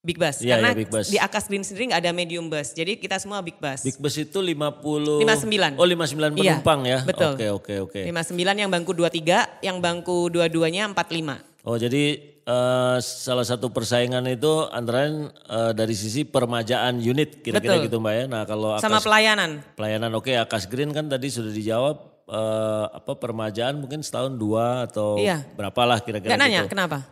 [0.00, 0.40] Big bus.
[0.40, 1.06] Iya, Karena iya, big bus.
[1.06, 2.72] di Akas Green sendiri nggak ada medium bus.
[2.72, 3.84] Jadi kita semua big bus.
[3.84, 5.20] Big bus itu 50.
[5.20, 5.76] 59.
[5.76, 6.98] Oh 59 Iya, penumpang ya.
[7.04, 7.36] betul.
[7.36, 8.00] Oke oke oke.
[8.08, 11.68] 59 yang bangku 23, yang bangku dua-duanya 45.
[11.68, 17.84] Oh jadi eh, salah satu persaingan itu antara lain eh, dari sisi permajaan unit kira-kira
[17.84, 18.24] gitu mbak ya.
[18.24, 19.60] Nah kalau Sama akas, pelayanan.
[19.76, 25.20] pelayanan oke Akas Green kan tadi sudah dijawab eh, apa permajaan mungkin setahun dua atau
[25.20, 25.44] Iya.
[25.52, 26.72] berapalah kira-kira Gak nanya gitu.
[26.72, 27.04] kenapa?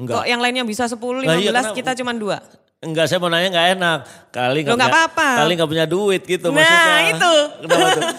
[0.00, 0.16] Enggak.
[0.16, 1.76] Kok yang lainnya bisa 10, 15, Lah iya, kenapa?
[1.76, 2.38] kita cuma dua.
[2.80, 3.98] Enggak saya mau nanya nggak enak
[4.30, 5.28] kali Loh, nggak punya- apa-apa.
[5.36, 7.00] kali nggak punya duit gitu Nah, maksudnya.
[7.12, 7.34] itu.
[7.60, 8.04] Kenapa tuh?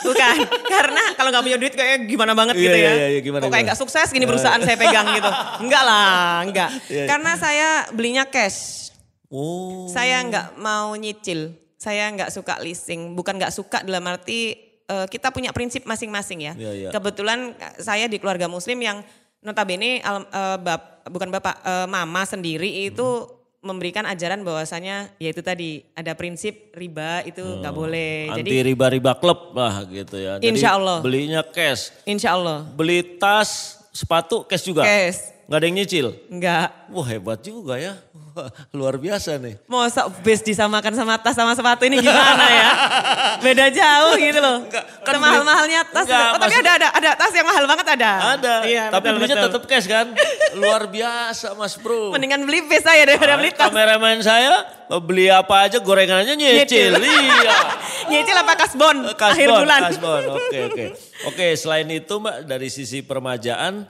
[0.00, 0.36] Bukan,
[0.70, 2.92] karena kalau nggak punya duit kayak gimana banget Iya, gitu iya, ya.
[2.94, 5.26] iya, iya, gimana, Kok kayak nggak sukses gini perusahaan saya pegang gitu.
[5.66, 6.70] Enggak lah, enggak.
[6.86, 7.04] Iya.
[7.10, 8.94] Karena saya belinya cash.
[9.26, 9.90] Oh.
[9.90, 11.58] Saya nggak mau nyicil.
[11.74, 13.18] Saya nggak suka leasing.
[13.18, 16.52] Bukan nggak suka dalam arti eh, kita punya prinsip masing-masing ya.
[16.54, 16.88] Iya, iya.
[16.90, 19.02] Kebetulan eh, saya di keluarga muslim yang
[19.40, 23.26] notabene al- eh, bap- bukan bapak eh, mama sendiri itu
[23.60, 28.32] memberikan ajaran bahwasanya yaitu tadi ada prinsip riba itu nggak boleh.
[28.32, 30.40] Anti Jadi riba-riba klub lah gitu ya.
[30.40, 31.04] Jadi Insya Allah.
[31.04, 31.92] Belinya cash.
[32.04, 34.88] insya Allah Beli tas, sepatu cash juga.
[34.88, 36.06] cash Nggak ada yang nyicil.
[36.30, 37.98] nggak Wah hebat juga ya.
[38.30, 39.58] Wah, luar biasa nih.
[39.66, 42.68] Masa base disamakan sama tas sama sepatu ini gimana ya?
[43.50, 44.62] Beda jauh gitu loh.
[44.62, 46.06] Enggak, kan Semahal-mahalnya tas.
[46.06, 48.12] Enggak, oh, tapi maksud- ada ada ada tas yang mahal banget ada.
[48.38, 48.54] Ada.
[48.62, 49.46] Iya, tapi betul, belinya betul.
[49.50, 50.06] tetap cash kan.
[50.54, 52.14] Luar biasa mas bro.
[52.14, 53.66] Mendingan beli base saya daripada beli tas.
[53.74, 54.70] Kameramen saya
[55.02, 56.94] beli apa aja gorengannya nyicil.
[56.94, 56.94] Nyicil.
[57.02, 57.58] iya.
[58.14, 59.02] Nyicil apa kasbon?
[59.18, 59.80] Kasbon, akhir bulan.
[59.82, 60.22] kasbon.
[60.30, 60.84] Oke, oke.
[61.26, 63.84] Oke, selain itu Mbak dari sisi permajaan,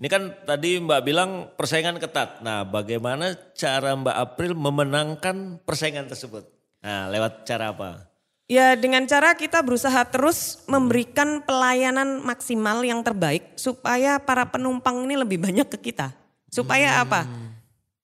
[0.00, 2.40] ini kan tadi Mbak bilang persaingan ketat.
[2.40, 6.48] Nah, bagaimana cara Mbak April memenangkan persaingan tersebut?
[6.82, 8.10] Nah, lewat cara apa?
[8.50, 15.16] Ya dengan cara kita berusaha terus memberikan pelayanan maksimal yang terbaik supaya para penumpang ini
[15.16, 16.12] lebih banyak ke kita.
[16.52, 17.24] Supaya apa?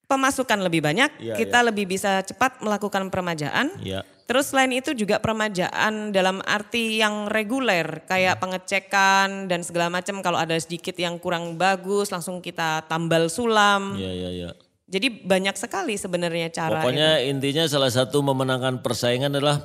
[0.09, 3.77] Pemasukan lebih banyak, Iya, kita lebih bisa cepat melakukan permajaan.
[3.85, 4.09] Ya.
[4.29, 10.37] Terus selain itu juga permajaan dalam arti yang reguler kayak pengecekan dan segala macam kalau
[10.37, 13.97] ada sedikit yang kurang bagus langsung kita tambal sulam.
[13.97, 14.51] Iya, iya, iya.
[14.85, 19.65] Jadi banyak sekali sebenarnya cara Pokoknya intinya salah satu memenangkan persaingan adalah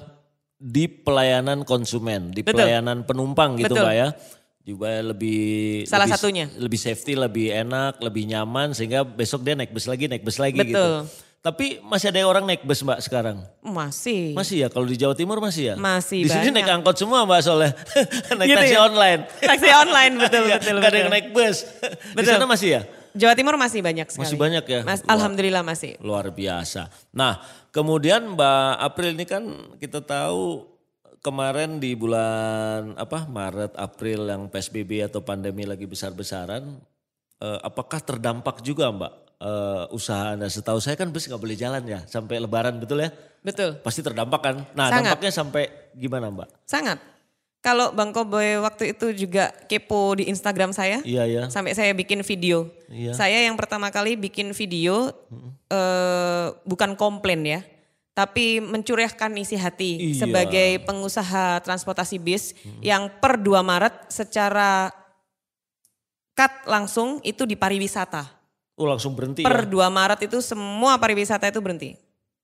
[0.55, 2.63] di pelayanan konsumen, di Betul.
[2.63, 3.83] pelayanan penumpang gitu Betul.
[3.83, 4.09] Mbak ya.
[4.63, 5.43] Supaya lebih
[5.83, 6.45] Salah lebih, satunya.
[6.55, 10.55] lebih safety, lebih enak, lebih nyaman sehingga besok dia naik bus lagi, naik bus lagi
[10.55, 11.03] gitu.
[11.43, 11.51] Betul.
[11.75, 13.43] Tapi masih ada orang naik bus mbak sekarang?
[13.59, 14.31] Masih.
[14.31, 15.75] Masih ya, kalau di Jawa Timur masih ya?
[15.75, 16.55] Masih Di sini banyak.
[16.55, 17.75] naik angkot semua mbak soalnya.
[18.33, 18.81] naik Gitu taksi ya?
[18.81, 19.21] online.
[19.43, 21.03] Taksi online, betul, Iya, betul, nggak ada betul.
[21.03, 21.57] yang naik bus.
[22.15, 22.31] Di Betul.
[22.31, 22.81] sana masih ya?
[23.13, 24.23] Jawa Timur masih banyak sekali.
[24.23, 24.79] Masih banyak ya?
[24.81, 25.91] Mas, Luar- Alhamdulillah masih.
[25.99, 26.87] Luar biasa.
[27.11, 29.43] Nah, kemudian Mbak April ini kan
[29.77, 30.63] kita tahu
[31.19, 36.79] kemarin di bulan apa Maret April yang PSBB atau pandemi lagi besar-besaran,
[37.37, 40.47] eh, apakah terdampak juga Mbak eh, usaha Anda?
[40.47, 43.11] Setahu saya kan bus nggak boleh jalan ya sampai Lebaran betul ya?
[43.43, 43.75] Betul.
[43.83, 44.55] Pasti terdampak kan?
[44.71, 45.19] Nah, Sangat.
[45.19, 46.47] dampaknya sampai gimana Mbak?
[46.63, 46.99] Sangat.
[47.63, 50.99] Kalau Bang Koboy waktu itu juga kepo di Instagram saya.
[51.03, 51.43] Iya ya.
[51.47, 52.67] Sampai saya bikin video.
[52.91, 53.15] Iya.
[53.15, 55.11] Saya yang pertama kali bikin video
[55.71, 57.61] eh, bukan komplain ya.
[58.13, 60.27] Tapi mencurahkan isi hati Iya.
[60.27, 64.91] sebagai pengusaha transportasi bis yang per 2 Maret secara
[66.35, 68.42] cut langsung itu di pariwisata.
[68.73, 69.85] Oh langsung berhenti Per ya?
[69.85, 71.93] 2 Maret itu semua pariwisata itu berhenti.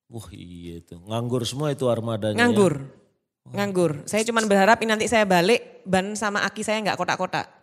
[0.08, 0.98] Wah iya itu.
[1.02, 2.38] Nganggur semua itu armadanya.
[2.38, 2.46] ya?
[2.46, 2.86] Nganggur.
[3.50, 3.92] Nganggur.
[4.06, 7.50] Saya cuma berharap ini nanti saya balik ban sama aki saya nggak kotak-kotak.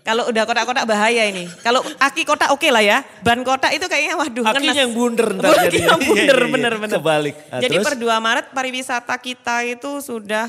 [0.00, 1.44] Kalau udah kotak-kotak bahaya ini.
[1.60, 3.04] Kalau aki kotak oke lah ya.
[3.20, 4.80] Ban kotak itu kayaknya waduh Akinya ngenes.
[4.80, 5.86] yang bunder ntar Akinya jadinya.
[5.92, 6.52] Iya, bunder, iya, iya.
[6.56, 6.96] bener-bener.
[6.96, 7.34] Kebalik.
[7.46, 7.84] Nah, Jadi terus?
[7.84, 10.48] per 2 Maret pariwisata kita itu sudah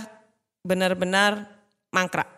[0.62, 1.52] benar-benar
[1.90, 2.30] mangkrak.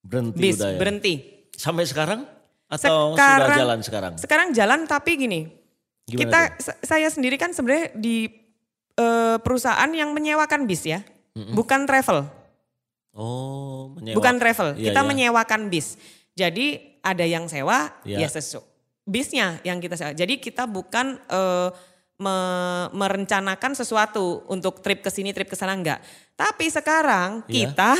[0.00, 0.78] berhenti Bis udah ya?
[0.78, 1.14] berhenti.
[1.52, 2.24] Sampai sekarang?
[2.66, 4.12] Atau sudah Sekarang- jalan sekarang?
[4.18, 5.40] Sekarang jalan tapi gini.
[6.04, 8.26] Gimana kita sa- saya sendiri kan sebenarnya di
[8.96, 11.04] eh, perusahaan yang menyewakan bis ya.
[11.36, 12.24] Bukan travel.
[13.12, 14.16] Oh, menyewa.
[14.16, 15.08] Bukan travel, Iya, kita iya.
[15.08, 16.00] menyewakan bis.
[16.32, 18.24] Jadi ada yang sewa, Iya.
[18.24, 18.64] ya sesu.
[19.02, 20.12] Bisnya yang kita sewa.
[20.12, 21.68] Jadi kita bukan eh,
[22.16, 26.00] me- merencanakan sesuatu untuk trip ke sini, trip ke sana enggak.
[26.32, 27.68] Tapi sekarang Iya.
[27.68, 27.92] kita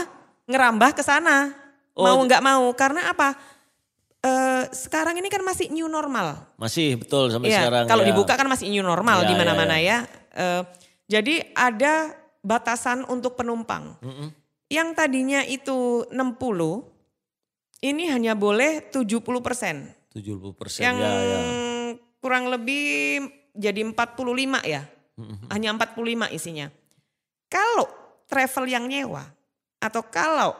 [0.46, 1.52] ngerambah ke sana.
[1.92, 3.36] Oh, mau enggak mau karena apa?
[4.26, 6.50] Eh, sekarang ini kan masih new normal.
[6.58, 7.84] Masih betul sampai Iya, sekarang.
[7.86, 8.08] kalau ya.
[8.10, 9.86] dibuka kan masih new normal Iya, di iya, mana-mana iya.
[9.86, 9.98] ya.
[10.34, 10.62] Eh,
[11.06, 12.10] jadi ada
[12.42, 13.94] batasan untuk penumpang.
[14.02, 14.34] Mm-mm.
[14.66, 16.82] Yang tadinya itu 60,
[17.86, 19.94] ini hanya boleh 70 persen.
[20.10, 21.38] 70 persen Yang ya, ya.
[22.18, 23.22] kurang lebih
[23.54, 24.82] jadi 45 ya.
[25.48, 26.66] Hanya 45 isinya.
[27.46, 27.86] Kalau
[28.26, 29.22] travel yang nyewa
[29.78, 30.50] atau kalau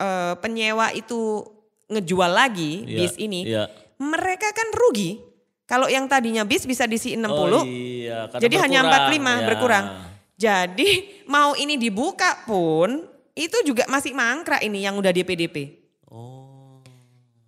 [0.00, 1.44] eh, penyewa itu
[1.92, 3.68] ngejual lagi Iya, bis ini, iya.
[4.00, 5.20] mereka kan rugi.
[5.62, 9.46] Kalau yang tadinya bis bisa diisi 60, Oh, iya, jadi hanya berkurang, 45 ya.
[9.48, 9.84] berkurang.
[10.36, 10.88] Jadi
[11.34, 15.56] mau ini dibuka pun itu juga masih mangkrak ini yang udah DP-DP.
[16.12, 16.82] Oh,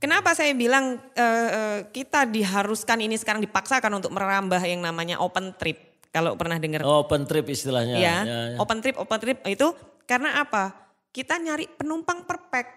[0.00, 5.96] Kenapa saya bilang eh, kita diharuskan ini sekarang dipaksakan untuk merambah yang namanya open trip.
[6.12, 7.96] Kalau pernah dengar oh, open trip istilahnya.
[7.96, 8.56] ya, ya, ya.
[8.60, 9.72] open trip, open trip itu
[10.04, 10.76] karena apa?
[11.08, 12.68] Kita nyari penumpang per pack.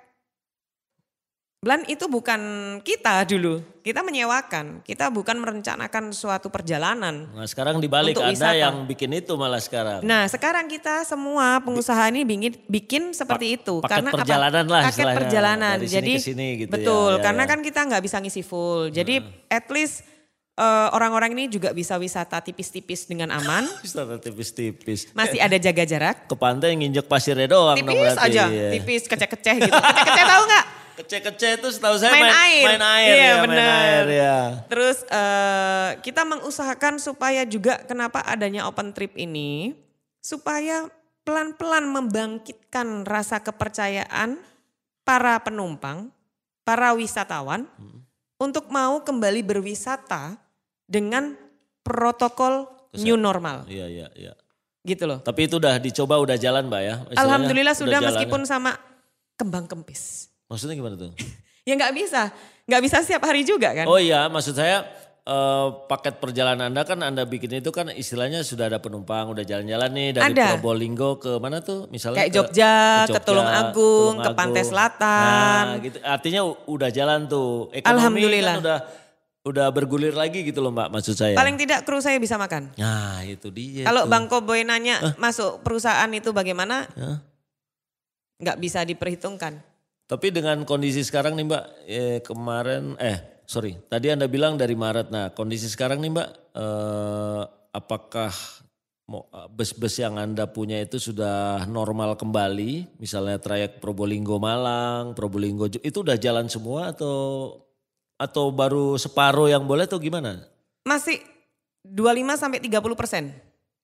[1.58, 2.38] Belan itu bukan
[2.80, 7.34] kita dulu, kita menyewakan, kita bukan merencanakan suatu perjalanan.
[7.34, 8.62] Nah sekarang dibalik Untuk Anda wisata.
[8.62, 10.06] yang bikin itu malah sekarang.
[10.06, 13.82] Nah sekarang kita semua pengusaha ini bikin, bikin seperti itu.
[13.82, 14.17] paket karena apa?
[14.22, 15.17] perjalanan lah Paket istilahnya.
[15.17, 15.76] perjalanan.
[15.76, 17.50] Dari sini Jadi ke sini gitu ya, betul, ya, karena ya.
[17.50, 18.82] kan kita nggak bisa ngisi full.
[18.88, 19.15] Jadi
[19.50, 19.96] at least
[20.54, 23.65] eh, orang-orang ini juga bisa wisata tipis-tipis dengan aman.
[23.82, 25.10] Wisata tipis-tipis.
[25.12, 26.30] Masih ada jaga jarak.
[26.30, 28.30] Ke pantai nginjek pasirnya doang dong Tipis berarti.
[28.30, 28.70] aja, Iya.
[28.74, 29.74] tipis, keceh-keceh gitu.
[29.74, 30.65] Keceh-keceh tahu nggak?
[30.97, 32.65] Kecek-kecek itu setahu saya Main main, air.
[32.65, 33.69] main air Iya, ya, main bener.
[33.69, 34.38] air ya.
[34.65, 39.77] Terus eh, kita mengusahakan supaya juga kenapa adanya open trip ini
[40.19, 40.89] supaya
[41.21, 44.41] pelan-pelan membangkitkan rasa kepercayaan
[45.03, 46.10] para penumpang,
[46.63, 47.69] para wisatawan
[48.36, 50.36] untuk mau kembali berwisata
[50.83, 51.36] dengan
[51.83, 54.33] protokol new normal Iya, iya, iya.
[54.81, 55.19] gitu loh.
[55.19, 56.95] Tapi itu udah dicoba, udah jalan Mbak ya?
[57.05, 58.47] Istilahnya Alhamdulillah udah sudah jalan meskipun ya?
[58.47, 58.71] sama
[59.36, 60.31] kembang kempis.
[60.47, 61.12] Maksudnya gimana tuh?
[61.67, 62.31] Ya nggak bisa,
[62.63, 63.83] nggak bisa setiap hari juga kan.
[63.91, 64.88] Oh iya, maksud saya
[65.27, 69.91] eh, paket perjalanan Anda kan Anda bikin itu kan istilahnya sudah ada penumpang, udah jalan-jalan
[69.91, 70.55] nih dari Ada.
[70.55, 71.91] Probolinggo ke mana tuh?
[71.91, 74.71] Misalnya Kayak ke- Jogja, ke Tulung Agung, ke Tulung Pantai Agung.
[74.71, 75.63] Selatan.
[75.67, 75.97] Nah, gitu.
[75.99, 77.67] Artinya udah jalan tuh.
[77.75, 78.55] Ekonomi Alhamdulillah.
[78.55, 78.77] kan udah
[79.43, 81.36] udah bergulir lagi gitu loh Mbak maksud saya.
[81.36, 82.71] Paling tidak kru saya bisa makan.
[82.79, 83.83] Nah, itu dia.
[83.83, 84.07] Kalau.
[84.07, 86.88] Bang Koboy nanya masuk perusahaan itu bagaimana?
[86.95, 87.19] Hah?
[88.39, 89.60] Nggak bisa diperhitungkan.
[90.08, 95.12] Tapi dengan kondisi sekarang nih Mbak, eh, kemarin, eh sorry, tadi Anda bilang dari Maret.
[95.12, 97.41] Nah kondisi sekarang nih Mbak, eh,
[97.76, 98.32] apakah
[99.12, 102.96] mau- bus-bus yang Anda punya itu sudah normal kembali?
[103.04, 107.52] Misalnya trayek Probolinggo Malang, Probolinggo, itu udah jalan semua atau
[108.15, 110.39] atau baru separuh yang boleh atau gimana?
[110.88, 111.20] Masih
[111.84, 113.36] 25 sampai 30 persen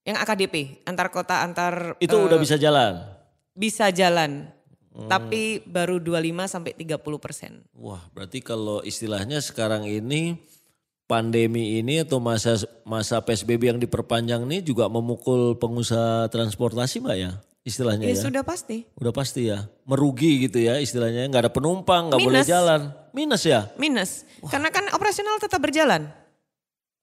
[0.08, 3.12] yang AKDP antar kota antar Itu eh, udah bisa jalan?
[3.54, 4.48] bisa jalan.
[4.94, 5.10] Hmm.
[5.10, 7.66] Tapi baru 25 sampai 30 persen.
[7.74, 10.38] Wah berarti kalau istilahnya sekarang ini
[11.10, 17.32] pandemi ini atau masa masa PSBB yang diperpanjang ini juga memukul pengusaha transportasi mbak ya
[17.64, 18.24] istilahnya Ya, ya?
[18.28, 18.84] sudah pasti.
[19.00, 23.72] Udah pasti ya, merugi gitu ya istilahnya, nggak ada penumpang, nggak boleh jalan, minus ya.
[23.80, 24.28] Minus.
[24.52, 26.12] Karena kan operasional tetap berjalan.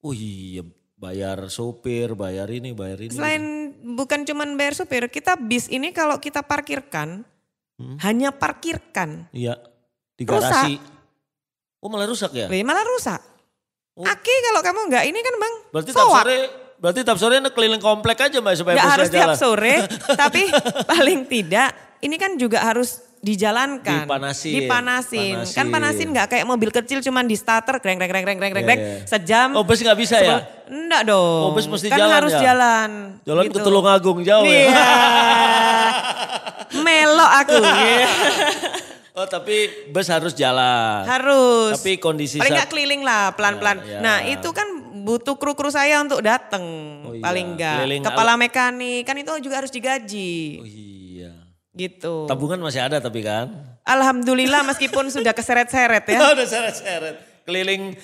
[0.05, 0.65] Oh iya,
[1.01, 3.13] bayar sopir, bayar ini, bayar ini.
[3.13, 7.25] Selain bukan cuman bayar supir, kita bis ini kalau kita parkirkan,
[7.81, 7.97] Hmm.
[8.05, 9.25] hanya parkirkan.
[9.33, 9.57] Iya,
[10.13, 10.53] di Rusak.
[10.53, 10.77] garasi.
[11.81, 12.45] Oh malah rusak ya?
[12.45, 13.25] Wih, malah rusak.
[13.97, 14.05] Oh.
[14.05, 16.39] Aki kalau kamu enggak ini kan bang, Berarti tiap sore,
[16.77, 19.75] berarti tiap sore keliling komplek aja mbak supaya busnya harus tiap sore,
[20.21, 20.45] tapi
[20.85, 24.09] paling tidak ini kan juga harus dijalankan.
[24.09, 24.53] Dipanasin.
[24.57, 25.35] Dipanasin.
[25.53, 25.73] Kan Panasin.
[25.73, 28.69] panasin nggak kayak mobil kecil cuman di starter greng greng greng greng greng greng Iya,
[28.69, 29.05] greng iya.
[29.05, 29.49] sejam.
[29.53, 30.41] Oh bus nggak bisa ya?
[30.69, 31.43] Enggak dong.
[31.49, 32.41] Oh, bus mesti kan jalan harus ya?
[32.41, 32.91] jalan.
[33.25, 33.57] Jalan gitu.
[33.57, 34.65] ke Tulungagung jauh Iya.
[34.69, 34.73] ya?
[36.79, 37.59] Melo aku.
[39.11, 41.03] Oh tapi bus harus jalan.
[41.03, 41.75] harus.
[41.77, 43.83] Tapi kondisi Paling nggak keliling lah pelan-pelan.
[43.83, 44.01] Ya, ya.
[44.01, 44.65] Nah itu kan
[45.03, 46.63] butuh kru-kru saya untuk datang.
[47.05, 48.07] Oh iya, Paling nggak.
[48.07, 50.63] Kepala mekanik kan itu juga harus digaji.
[50.63, 51.31] Oh iya.
[51.75, 52.31] Gitu.
[52.31, 53.51] Tabungan masih ada tapi kan?
[53.83, 56.21] Alhamdulillah meskipun sudah keseret-seret ya.
[56.33, 57.45] Udah seret-seret.
[57.45, 57.99] Keliling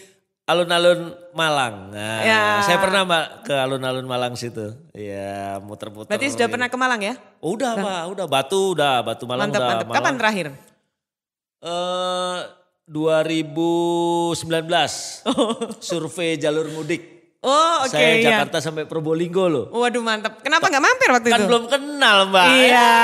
[0.47, 1.91] alun-alun Malang.
[1.91, 2.41] Nah, Ya.
[2.63, 4.73] saya pernah mbak ke alun-alun Malang situ.
[4.95, 6.09] Iya, muter-muter.
[6.09, 7.15] Berarti sudah pernah ke Malang ya?
[7.39, 9.69] Oh, udah mbak, udah Batu, udah Batu Malang mantap, udah.
[9.69, 9.87] mantap.
[9.91, 9.99] Malang.
[10.01, 10.47] Kapan terakhir?
[11.59, 12.39] Eh
[12.87, 15.25] 2019.
[15.83, 17.16] Survei jalur mudik.
[17.47, 18.43] Oh oke saya ya.
[18.43, 19.71] Jakarta sampai Probolinggo loh.
[19.71, 20.43] Waduh mantap.
[20.43, 21.47] Kenapa nggak mampir waktu Kan itu?
[21.47, 22.47] belum kenal mbak.
[22.51, 22.95] Iya.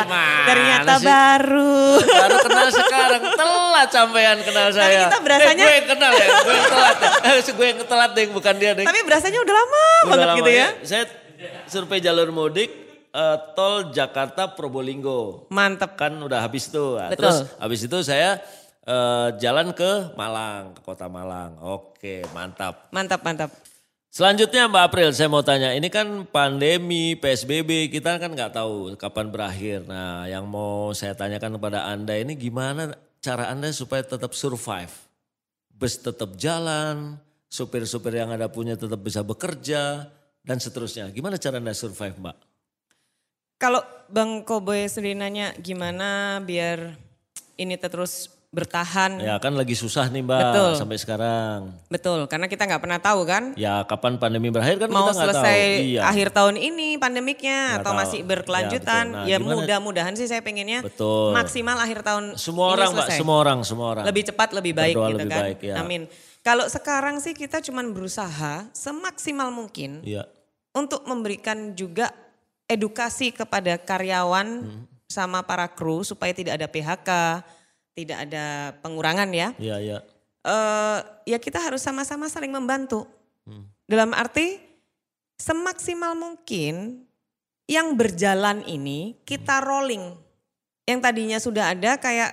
[0.00, 1.04] Gimana Ternyata sih?
[1.04, 1.78] baru.
[1.98, 5.10] Baru kenal sekarang, telat sampean kenal saya.
[5.10, 7.10] kita berasanya- Eh, gue yang kenal ya, gue yang telat ya.
[7.28, 8.86] Eh, gue yang telat deh, bukan dia deh.
[8.86, 10.68] Tapi berasanya udah lama Udah banget lama gitu ya.
[10.86, 11.04] Saya
[11.66, 12.70] survei jalur mudik
[13.10, 15.50] eh, tol Jakarta Probolinggo.
[15.50, 15.98] Mantap.
[15.98, 16.94] Kan udah habis tuh.
[16.94, 17.26] Nah, Betul.
[17.26, 18.38] terus habis itu saya
[18.80, 21.58] eh, jalan ke Malang, ke kota Malang.
[21.60, 22.86] Oke, mantap.
[22.90, 23.50] Mantap, mantap.
[24.10, 29.30] Selanjutnya Mbak April, saya mau tanya, ini kan pandemi, PSBB, kita kan nggak tahu kapan
[29.30, 29.86] berakhir.
[29.86, 32.90] Nah, yang mau saya tanyakan kepada Anda ini gimana
[33.22, 34.90] cara Anda supaya tetap survive?
[35.70, 40.10] Bus tetap jalan, supir-supir yang Anda punya tetap bisa bekerja,
[40.42, 41.14] dan seterusnya.
[41.14, 42.36] Gimana cara Anda survive Mbak?
[43.62, 46.98] Kalau Bang Koboy sendiri nanya gimana biar
[47.60, 49.22] ini terus bertahan.
[49.22, 50.70] Ya kan lagi susah nih Mbak Betul.
[50.74, 51.58] sampai sekarang.
[51.86, 53.54] Betul, karena kita nggak pernah tahu kan.
[53.54, 55.86] Ya kapan pandemi berakhir kan Mau kita nggak selesai tahu.
[55.86, 56.00] Iya.
[56.04, 58.00] akhir tahun ini pandemiknya Nggak atau tahu.
[58.02, 59.04] masih Ya, berkelanjutan.
[59.06, 59.16] betul.
[59.16, 61.30] Nah, Ya, mudah-mudahan sih saya pengennya Betul.
[61.32, 63.18] maksimal akhir tahun Semua ini orang Mbak, selesai.
[63.18, 64.04] semua orang, semua orang.
[64.04, 65.42] Lebih cepat lebih baik Berdoa gitu lebih kan.
[65.46, 65.74] baik, ya.
[65.78, 66.02] Amin.
[66.40, 70.26] Kalau sekarang sih kita cuman berusaha semaksimal mungkin Iya.
[70.72, 72.10] untuk memberikan juga
[72.66, 74.82] edukasi kepada karyawan Hmm.
[75.06, 77.10] sama para kru supaya tidak ada PHK,
[78.04, 79.52] tidak ada pengurangan ya.
[79.60, 79.98] Iya, iya.
[80.40, 83.04] Eh ya kita harus sama-sama saling membantu.
[83.44, 83.68] Hmm.
[83.84, 84.56] Dalam arti
[85.36, 87.04] semaksimal mungkin
[87.68, 90.16] yang berjalan ini kita rolling.
[90.88, 92.30] Yang tadinya sudah ada kayak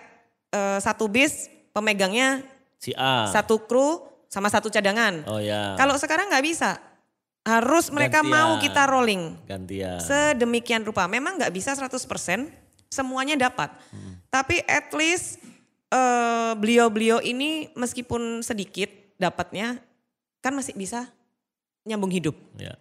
[0.49, 2.41] eh, satu bis pemegangnya
[2.77, 3.29] Si A.
[3.29, 5.23] satu kru sama satu cadangan.
[5.27, 5.73] Oh ya.
[5.75, 6.77] Kalau sekarang nggak bisa.
[7.47, 8.35] Harus mereka Gantian.
[8.35, 9.39] mau kita rolling.
[9.47, 10.03] gantian.
[10.03, 11.07] Sedemikian rupa.
[11.07, 11.95] Memang nggak bisa 100%
[12.91, 13.71] semuanya dapat.
[13.87, 14.19] Hmm.
[14.27, 15.39] Tapi at least
[15.89, 19.79] eh, beliau-beliau ini meskipun sedikit dapatnya
[20.39, 21.07] kan masih bisa
[21.83, 22.35] nyambung hidup.
[22.55, 22.75] Ya.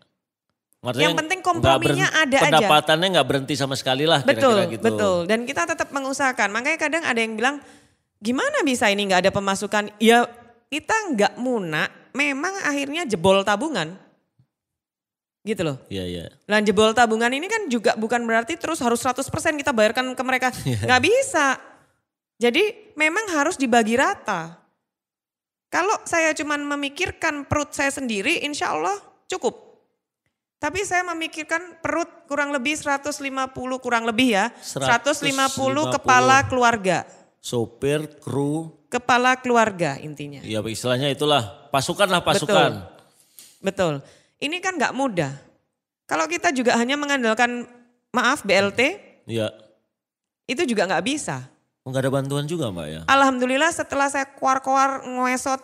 [0.95, 2.47] Yang penting komprominya berhenti- ada aja.
[2.47, 4.85] Pendapatannya nggak berhenti sama sekali lah Betul, kira-kira gitu.
[4.87, 5.17] betul.
[5.27, 6.49] Dan kita tetap mengusahakan.
[6.55, 7.59] Makanya kadang ada yang bilang,
[8.23, 9.91] gimana bisa ini nggak ada pemasukan?
[9.99, 10.31] Ya
[10.71, 13.99] kita nggak munak, memang akhirnya jebol tabungan.
[15.43, 15.79] Gitu loh.
[15.91, 16.25] Iya, iya.
[16.47, 19.27] Nah jebol tabungan ini kan juga bukan berarti terus harus 100%
[19.59, 20.49] kita bayarkan ke mereka.
[20.67, 20.87] Iya.
[20.87, 21.59] Nggak bisa.
[22.37, 24.61] Jadi memang harus dibagi rata.
[25.73, 28.97] Kalau saya cuman memikirkan perut saya sendiri insya Allah
[29.27, 29.67] cukup.
[30.57, 33.21] Tapi saya memikirkan perut kurang lebih 150
[33.81, 34.53] kurang lebih ya.
[34.57, 37.05] 150 150 kepala keluarga.
[37.41, 40.41] Sopir, kru, Kepala keluarga intinya.
[40.47, 42.87] ya istilahnya itulah pasukan lah pasukan.
[43.59, 43.99] Betul.
[44.39, 45.35] Ini kan nggak mudah.
[46.07, 47.67] Kalau kita juga hanya mengandalkan
[48.15, 48.81] maaf BLT
[49.27, 49.51] Iya.
[50.47, 51.51] itu juga nggak bisa.
[51.87, 53.01] Nggak ada bantuan juga mbak ya?
[53.07, 55.63] Alhamdulillah setelah saya kuar-kuar ngewesot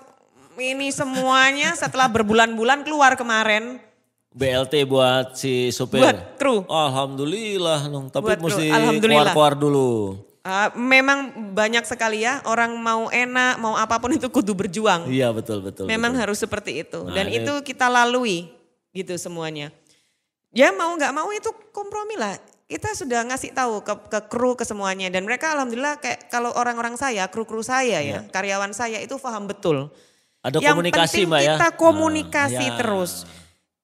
[0.55, 3.83] ini semuanya setelah berbulan-bulan keluar kemarin
[4.31, 6.01] BLT buat si sopir.
[6.01, 6.65] buat kru.
[6.65, 9.29] Alhamdulillah dong, tapi Buat mesti alhamdulillah.
[9.29, 9.91] keluar-keluar dulu.
[10.41, 11.19] Ah, memang
[11.53, 15.07] banyak sekali ya orang mau enak mau apa pun itu kudu berjuang.
[15.07, 15.85] Iya betul betul.
[15.85, 16.23] memang betul.
[16.25, 18.49] harus seperti itu Nah, dan ini- itu kita lalui
[18.91, 19.69] gitu semuanya.
[20.51, 22.41] Ya mau nggak mau itu kompromi lah.
[22.67, 26.97] Kita sudah ngasih tahu ke, ke kru ke semuanya dan mereka alhamdulillah kayak kalau orang-orang
[26.97, 28.33] saya, kru-kru saya ya, Iya.
[28.33, 29.93] karyawan saya itu paham betul.
[30.41, 31.55] Ada yang komunikasi, penting Mbak, ya?
[31.55, 32.77] kita komunikasi Ah, ya.
[32.81, 33.13] terus.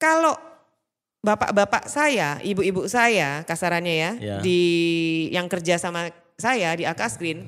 [0.01, 0.35] Kalau
[1.20, 4.37] bapak-bapak saya, ibu-ibu saya kasarannya ya, Ya.
[4.41, 4.61] di
[5.31, 6.09] yang kerja sama
[6.41, 7.45] saya di Akas Green,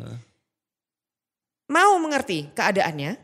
[1.70, 3.16] mau mengerti keadaannya,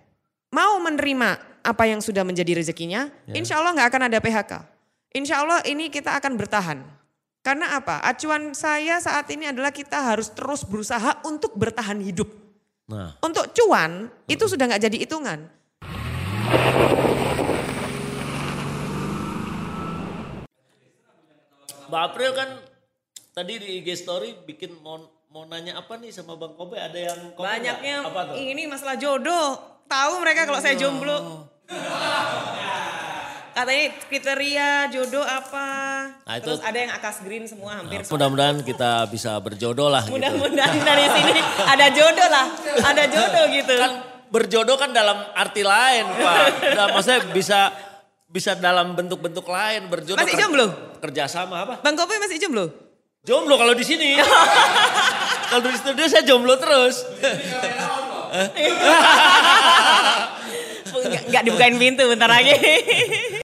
[0.55, 1.29] mau menerima
[1.67, 3.35] apa yang sudah menjadi rezekinya, Ya.
[3.35, 4.53] insya Allah nggak akan ada PHK.
[5.13, 6.79] Insya Allah ini kita akan bertahan.
[7.47, 8.03] Karena apa?
[8.03, 12.27] Acuan saya saat ini adalah kita harus terus berusaha untuk bertahan hidup.
[12.91, 15.47] Nah, Untuk cuan itu sudah nggak jadi hitungan.
[21.87, 22.49] Mbak April kan
[23.31, 26.83] tadi di IG story bikin mau mau nanya apa nih sama Bang Kobe?
[26.83, 28.11] Ada yang komen Banyaknya nggak?
[28.11, 28.35] apa tuh?
[28.43, 29.55] ini masalah jodoh.
[29.87, 31.47] Tahu mereka kalau saya jomblo.
[33.57, 35.69] Katanya kriteria jodoh apa.
[36.23, 37.99] Nah, itu- Terus ada yang akas green semua hampir.
[37.99, 40.05] Nah, mudah-mudahan kita bisa berjodoh lah.
[40.05, 40.13] gitu.
[40.13, 42.47] Mudah-mudahan dari sini ada jodoh lah.
[42.85, 43.73] Ada jodoh gitu.
[43.75, 43.93] Kan
[44.29, 46.37] berjodoh kan dalam arti lain, Pak.
[46.77, 47.73] Nah, maksudnya bisa
[48.27, 50.21] bisa dalam bentuk-bentuk lain berjodoh.
[50.21, 50.67] Masih jomblo?
[51.01, 51.75] Kerjasama apa?
[51.81, 52.69] Bang Kopi masih jomblo?
[53.25, 54.21] Jomblo kalau di sini.
[55.49, 57.09] kalau di studio saya jomblo terus.
[60.97, 62.53] Nggak, nggak dibukain pintu bentar lagi.